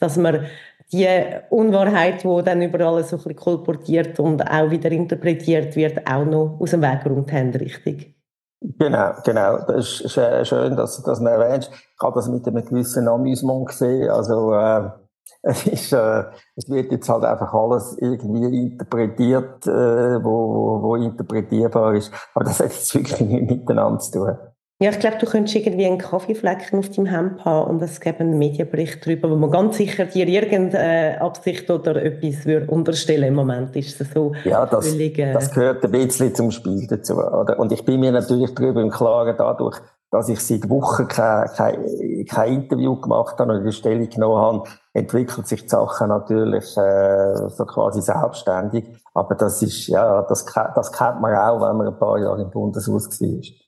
dass 0.00 0.16
man 0.16 0.46
die 0.92 1.08
Unwahrheit, 1.50 2.22
die 2.24 2.42
dann 2.44 2.62
überall 2.62 3.02
so 3.04 3.18
ein 3.18 3.36
kolportiert 3.36 4.18
und 4.20 4.42
auch 4.42 4.70
wieder 4.70 4.92
interpretiert 4.92 5.74
wird, 5.76 6.06
auch 6.06 6.24
noch 6.24 6.58
aus 6.60 6.70
dem 6.70 6.82
Weg 6.82 7.02
geräumt 7.02 7.32
haben, 7.32 7.50
richtig? 7.50 8.13
Genau, 8.60 9.12
genau. 9.24 9.58
Das 9.66 10.00
ist 10.00 10.12
schön, 10.48 10.76
dass 10.76 10.96
du 10.96 11.02
das 11.02 11.20
erwähnst. 11.20 11.70
Ich 11.70 12.02
habe 12.02 12.14
das 12.14 12.28
mit 12.28 12.46
einem 12.46 12.64
gewissen 12.64 13.06
Amüsement 13.08 13.66
gesehen. 13.68 14.10
Also, 14.10 14.54
äh, 14.54 14.90
es, 15.42 15.66
ist, 15.66 15.92
äh, 15.92 16.24
es 16.56 16.68
wird 16.68 16.90
jetzt 16.90 17.08
halt 17.08 17.24
einfach 17.24 17.52
alles 17.52 17.96
irgendwie 17.98 18.44
interpretiert, 18.68 19.66
äh, 19.66 20.24
wo, 20.24 20.54
wo, 20.54 20.82
wo 20.82 20.96
interpretierbar 20.96 21.94
ist. 21.94 22.12
Aber 22.34 22.44
das 22.46 22.60
hat 22.60 22.72
jetzt 22.72 22.94
wirklich 22.94 23.20
nichts 23.20 23.50
miteinander 23.50 23.98
zu 23.98 24.12
tun. 24.12 24.38
Ja, 24.80 24.90
ich 24.90 24.98
glaube, 24.98 25.18
du 25.18 25.26
könntest 25.26 25.54
irgendwie 25.54 25.86
einen 25.86 25.98
Kaffeeflecken 25.98 26.80
auf 26.80 26.88
deinem 26.90 27.06
Hemd 27.06 27.44
haben 27.44 27.70
und 27.70 27.82
es 27.82 28.00
gibt 28.00 28.20
einen 28.20 28.38
Medienbericht 28.38 29.06
darüber, 29.06 29.30
wo 29.30 29.36
man 29.36 29.50
ganz 29.50 29.76
sicher 29.76 30.04
dir 30.06 30.26
irgendeine 30.26 31.20
Absicht 31.20 31.70
oder 31.70 32.02
etwas 32.02 32.44
würde 32.44 32.66
unterstellen 32.66 33.28
im 33.28 33.34
Moment. 33.34 33.76
Ist 33.76 34.00
es 34.00 34.10
so 34.12 34.32
ja, 34.42 34.66
das, 34.66 34.88
völlig, 34.88 35.16
äh 35.16 35.32
das 35.32 35.52
gehört 35.52 35.84
ein 35.84 35.92
bisschen 35.92 36.34
zum 36.34 36.50
Spiel 36.50 36.88
dazu. 36.88 37.14
Oder? 37.14 37.56
Und 37.60 37.70
ich 37.70 37.84
bin 37.84 38.00
mir 38.00 38.10
natürlich 38.10 38.52
darüber 38.52 38.82
im 38.82 38.90
Klaren 38.90 39.36
dadurch, 39.38 39.78
dass 40.10 40.28
ich 40.28 40.40
seit 40.40 40.68
Wochen 40.68 41.06
kein, 41.06 41.46
kein, 41.56 42.26
kein 42.28 42.52
Interview 42.54 43.00
gemacht 43.00 43.38
habe 43.38 43.52
oder 43.52 43.60
eine 43.60 43.72
Stellung 43.72 44.08
genommen 44.08 44.42
habe, 44.42 44.68
entwickelt 44.92 45.46
sich 45.46 45.62
die 45.62 45.68
Sache 45.68 46.08
natürlich 46.08 46.76
äh, 46.76 47.48
so 47.48 47.64
quasi 47.64 48.02
selbstständig. 48.02 48.86
Aber 49.14 49.36
das 49.36 49.62
ist, 49.62 49.86
ja, 49.86 50.22
das, 50.22 50.44
das 50.44 50.90
kennt 50.90 51.20
man 51.20 51.36
auch, 51.36 51.60
wenn 51.60 51.76
man 51.76 51.86
ein 51.86 51.98
paar 51.98 52.18
Jahre 52.18 52.42
im 52.42 52.50
Bundeshaus 52.50 53.20
war. 53.20 53.63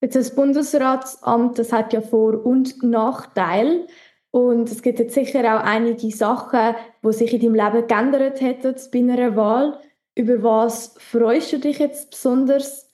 Jetzt 0.00 0.16
das 0.16 0.34
Bundesratsamt, 0.34 1.58
das 1.58 1.72
hat 1.72 1.92
ja 1.92 2.00
Vor- 2.00 2.44
und 2.44 2.82
Nachteile. 2.82 3.86
Und 4.30 4.70
es 4.70 4.82
gibt 4.82 4.98
jetzt 4.98 5.14
sicher 5.14 5.40
auch 5.40 5.64
einige 5.64 6.10
Sachen, 6.10 6.74
die 7.04 7.12
sich 7.12 7.34
in 7.34 7.40
deinem 7.40 7.54
Leben 7.54 7.86
geändert 7.86 8.40
hätten 8.40 8.74
bei 8.92 8.98
einer 9.00 9.36
Wahl. 9.36 9.78
Über 10.14 10.42
was 10.42 10.94
freust 10.98 11.52
du 11.52 11.58
dich 11.58 11.78
jetzt 11.78 12.10
besonders, 12.10 12.92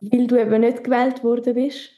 weil 0.00 0.26
du 0.26 0.40
eben 0.40 0.60
nicht 0.60 0.84
gewählt 0.84 1.24
worden 1.24 1.54
bist? 1.54 1.90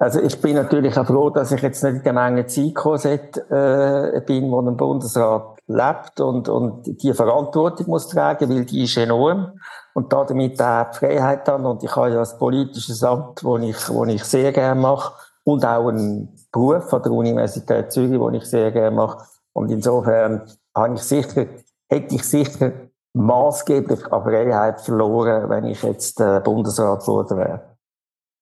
Also 0.00 0.20
ich 0.20 0.40
bin 0.40 0.54
natürlich 0.54 0.96
auch 0.96 1.06
froh, 1.06 1.30
dass 1.30 1.50
ich 1.50 1.60
jetzt 1.60 1.82
nicht 1.82 1.96
in 1.96 2.02
der 2.04 2.12
Menge 2.12 2.46
Zeit 2.46 3.36
äh, 3.50 4.20
bin, 4.20 4.50
wo 4.50 4.60
ein 4.60 4.76
Bundesrat 4.76 5.58
lebt 5.66 6.20
und, 6.20 6.48
und 6.48 7.02
die 7.02 7.12
Verantwortung 7.12 7.88
muss 7.88 8.08
tragen, 8.08 8.48
weil 8.48 8.64
die 8.64 8.84
ist 8.84 8.96
enorm 8.96 9.58
und 9.98 10.12
damit 10.12 10.62
auch 10.62 10.90
die 10.92 10.96
Freiheit 10.96 11.48
dann 11.48 11.66
und 11.66 11.82
ich 11.82 11.96
habe 11.96 12.10
ja 12.10 12.22
ein 12.22 12.38
politisches 12.38 13.02
Amt, 13.02 13.42
wo 13.42 13.58
ich, 13.58 13.88
wo 13.88 14.04
ich 14.04 14.22
sehr 14.22 14.52
gerne 14.52 14.80
mache 14.80 15.12
und 15.42 15.64
auch 15.64 15.88
einen 15.88 16.28
Beruf 16.52 16.94
an 16.94 17.02
der 17.02 17.10
Universität 17.10 17.90
Zürich, 17.90 18.20
den 18.20 18.34
ich 18.34 18.44
sehr 18.44 18.70
gerne 18.70 18.94
mache 18.94 19.26
und 19.54 19.72
insofern 19.72 20.42
habe 20.72 20.94
ich 20.94 21.02
sicher, 21.02 21.46
hätte 21.90 22.14
ich 22.14 22.22
sicher 22.22 22.72
maßgeblich 23.12 24.06
an 24.12 24.22
Freiheit 24.22 24.80
verloren, 24.82 25.50
wenn 25.50 25.64
ich 25.64 25.82
jetzt 25.82 26.20
äh, 26.20 26.40
Bundesrat 26.44 27.00
geworden 27.00 27.38
wäre. 27.38 27.76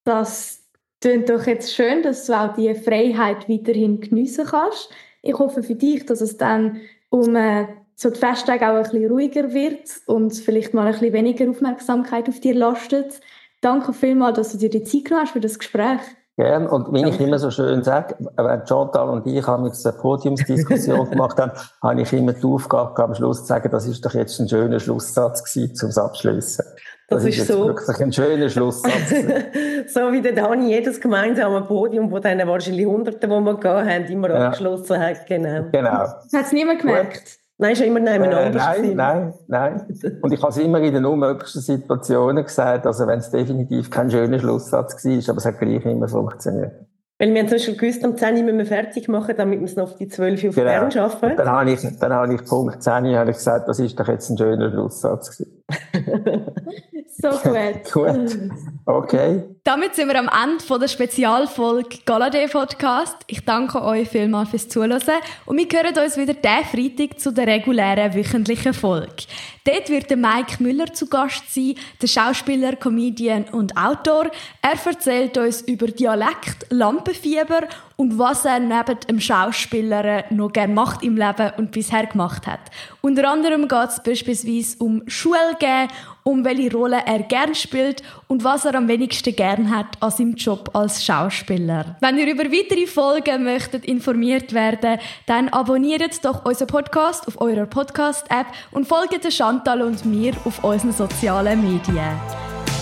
Das 0.05 0.59
klingt 1.01 1.31
doch 1.31 1.47
jetzt 1.47 1.73
schön, 1.73 2.03
dass 2.03 2.27
du 2.27 2.35
auch 2.35 2.53
diese 2.53 2.75
Freiheit 2.75 3.49
weiterhin 3.49 4.03
geniessen 4.03 4.45
kannst. 4.45 4.91
Ich 5.23 5.39
hoffe 5.39 5.63
für 5.63 5.75
dich, 5.75 6.05
dass 6.05 6.21
es 6.21 6.37
dann 6.37 6.83
um 7.09 7.35
äh, 7.35 7.67
so 7.97 8.11
die 8.11 8.19
Festtage 8.21 8.69
auch 8.69 8.75
ein 8.75 8.83
bisschen 8.83 9.11
ruhiger 9.11 9.53
wird 9.53 9.89
und 10.07 10.35
vielleicht 10.35 10.75
mal 10.75 10.87
ein 10.87 10.93
bisschen 10.93 11.15
weniger 11.15 11.51
Aufmerksamkeit 11.51 12.29
auf 12.29 12.39
dir 12.41 12.55
lastet. 12.55 13.21
Danke 13.63 13.95
vielmals, 13.95 14.37
dass 14.37 14.53
du 14.53 14.59
dir 14.59 14.69
die 14.69 14.85
Zeit 14.85 15.07
genommen 15.07 15.25
hast 15.25 15.33
für 15.33 15.41
das 15.41 15.59
Gespräch. 15.59 16.01
Gern. 16.37 16.67
Und 16.67 16.93
wenn 16.93 17.07
ich 17.07 17.19
immer 17.19 17.39
so 17.39 17.51
schön 17.51 17.83
sage, 17.83 18.15
wenn 18.19 18.67
Chantal 18.67 19.09
und 19.09 19.27
ich 19.27 19.47
haben 19.47 19.65
jetzt 19.65 19.87
eine 19.87 19.97
Podiumsdiskussion 19.97 21.09
gemacht 21.11 21.39
haben, 21.39 21.53
habe 21.83 22.03
ich 22.03 22.13
immer 22.13 22.35
die 22.35 22.45
Aufgabe 22.45 23.03
am 23.03 23.15
Schluss 23.15 23.41
zu 23.41 23.47
sagen, 23.47 23.71
das 23.71 23.87
ist 23.87 24.05
doch 24.05 24.13
jetzt 24.13 24.39
ein 24.39 24.47
schöner 24.47 24.79
Schlusssatz 24.79 25.43
gewesen, 25.43 25.75
zum 25.75 25.91
Abschließen. 25.91 26.67
Das, 27.09 27.23
das 27.23 27.25
ist, 27.25 27.39
ist 27.39 27.49
so. 27.49 27.69
wirklich 27.69 27.99
ein 27.99 28.13
schöner 28.13 28.51
Schlusssatz. 28.51 29.09
so 29.87 30.13
wie 30.13 30.21
der 30.21 30.33
Dani 30.33 30.69
jedes 30.69 31.01
gemeinsame 31.01 31.63
Podium, 31.63 32.11
wo 32.11 32.19
dann 32.19 32.47
wahrscheinlich 32.47 32.85
Hunderte, 32.85 33.27
die 33.27 33.33
wir 33.33 33.57
gehabt 33.57 33.89
haben, 33.89 34.05
immer 34.05 34.29
ja. 34.29 34.49
abgeschlossen 34.49 35.01
hat. 35.01 35.27
Genau. 35.27 35.71
genau. 35.73 36.01
Das 36.01 36.33
hat 36.35 36.47
es 36.47 36.53
niemand 36.53 36.81
gemerkt. 36.81 37.46
Nein, 37.59 37.73
ist 37.73 37.81
immer 37.81 38.01
nein, 38.01 38.23
äh, 38.23 38.51
nein, 38.51 38.97
nein, 38.97 39.35
nein. 39.47 39.87
Und 40.21 40.33
ich 40.33 40.43
habe 40.43 40.53
es 40.53 40.59
immer 40.59 40.79
in 40.81 40.93
den 40.93 41.07
unmöglichsten 41.07 41.63
Situationen 41.63 42.45
gesagt, 42.45 42.87
also 42.87 43.07
wenn 43.07 43.19
es 43.19 43.31
definitiv 43.31 43.91
kein 43.91 44.11
schöner 44.11 44.39
Schlusssatz 44.39 45.03
war, 45.03 45.31
aber 45.31 45.39
es 45.39 45.47
hat 45.47 45.59
gleich 45.59 45.85
immer 45.87 46.07
funktioniert. 46.07 46.73
Weil 47.19 47.33
wir 47.33 47.41
haben 47.41 47.49
zum 47.49 47.57
Beispiel 47.57 47.77
gewusst, 47.79 48.05
um 48.05 48.15
10 48.15 48.37
Uhr 48.37 48.43
müssen 48.43 48.59
wir 48.59 48.67
fertig 48.67 49.09
machen, 49.09 49.35
damit 49.39 49.61
wir 49.61 49.65
es 49.65 49.75
noch 49.75 49.85
auf 49.85 49.97
die 49.97 50.07
12 50.07 50.43
Uhr 50.43 50.49
auf 50.51 50.55
genau. 50.55 50.67
Bern 50.67 50.91
schaffen. 50.91 51.33
dann 51.35 51.51
habe 51.51 51.71
ich, 51.71 51.99
dann 51.99 52.13
habe 52.13 52.35
ich 52.35 52.45
Punkt 52.45 52.83
10 52.83 53.07
Uhr 53.07 53.17
habe 53.17 53.31
ich 53.31 53.37
gesagt, 53.39 53.69
das 53.69 53.79
ist 53.79 53.99
doch 53.99 54.09
jetzt 54.09 54.29
ein 54.29 54.37
schöner 54.37 54.71
Schlusssatz 54.71 55.43
so 57.09 57.31
gut. 57.31 57.93
gut. 57.93 58.39
Okay. 58.85 59.43
Damit 59.65 59.97
sind 59.97 60.09
wir 60.09 60.19
am 60.19 60.29
Ende 60.29 60.63
von 60.63 60.79
der 60.79 60.87
Spezialfolge 60.87 61.99
Galadé 62.07 62.49
Podcast. 62.49 63.17
Ich 63.27 63.45
danke 63.45 63.83
euch 63.83 64.09
vielmals 64.09 64.51
fürs 64.51 64.69
Zuhören 64.69 65.03
und 65.45 65.57
wir 65.57 65.67
hören 65.67 66.05
uns 66.05 66.17
wieder 66.17 66.35
diesen 66.35 66.65
Freitag 66.65 67.19
zu 67.19 67.33
der 67.33 67.49
regulären 67.49 68.15
wöchentlichen 68.15 68.75
Folge. 68.75 69.25
Dort 69.65 69.91
wird 69.91 70.09
der 70.09 70.17
Mike 70.17 70.63
Müller 70.63 70.93
zu 70.93 71.09
Gast 71.09 71.53
sein, 71.53 71.75
der 72.01 72.07
Schauspieler, 72.07 72.77
Comedian 72.77 73.47
und 73.51 73.77
Autor. 73.77 74.31
Er 74.63 74.87
erzählt 74.87 75.37
uns 75.37 75.63
über 75.63 75.89
Dialekt, 75.89 76.67
Lampenfieber 76.71 77.63
und 77.97 78.19
was 78.19 78.45
er 78.45 78.61
neben 78.61 79.01
dem 79.09 79.21
Schauspieler 79.21 80.25
noch 80.31 80.53
gerne 80.53 80.75
macht 80.75 81.03
im 81.03 81.17
Leben 81.17 81.51
und 81.57 81.71
bisher 81.71 82.07
gemacht 82.07 82.47
hat. 82.47 82.61
Unter 83.01 83.29
anderem 83.31 83.69
geht 83.69 83.89
es 83.89 84.03
beispielsweise 84.03 84.77
um 84.79 85.03
Schulgehen, 85.07 85.89
um 86.23 86.45
welche 86.45 86.73
Rolle 86.73 86.99
er 87.07 87.21
gern 87.21 87.55
spielt 87.55 88.03
und 88.27 88.45
was 88.45 88.65
er 88.65 88.75
am 88.75 88.89
wenigsten 88.89 89.35
gern 89.35 89.75
hat 89.75 89.87
an 90.01 90.11
seinem 90.11 90.35
Job 90.35 90.71
als 90.75 91.05
Schauspieler. 91.05 91.97
Wenn 92.01 92.19
ihr 92.19 92.31
über 92.31 92.45
weitere 92.45 92.87
Folgen 92.87 93.45
möchtet 93.45 93.85
informiert 93.85 94.53
werden, 94.53 94.99
dann 95.27 95.49
abonniert 95.49 96.25
doch 96.25 96.45
unseren 96.45 96.69
Podcast 96.69 97.27
auf 97.29 97.41
eurer 97.41 97.67
Podcast-App 97.67 98.47
und 98.73 98.87
folgt 98.87 99.33
Chantal 99.33 99.83
und 99.83 100.05
mir 100.05 100.35
auf 100.45 100.63
unseren 100.63 100.93
sozialen 100.93 101.63
Medien. 101.63 102.21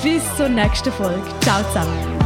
Bis 0.02 0.22
zur 0.36 0.48
nächsten 0.48 0.92
Folge. 0.92 1.22
Ciao 1.40 1.62
zusammen. 1.68 2.23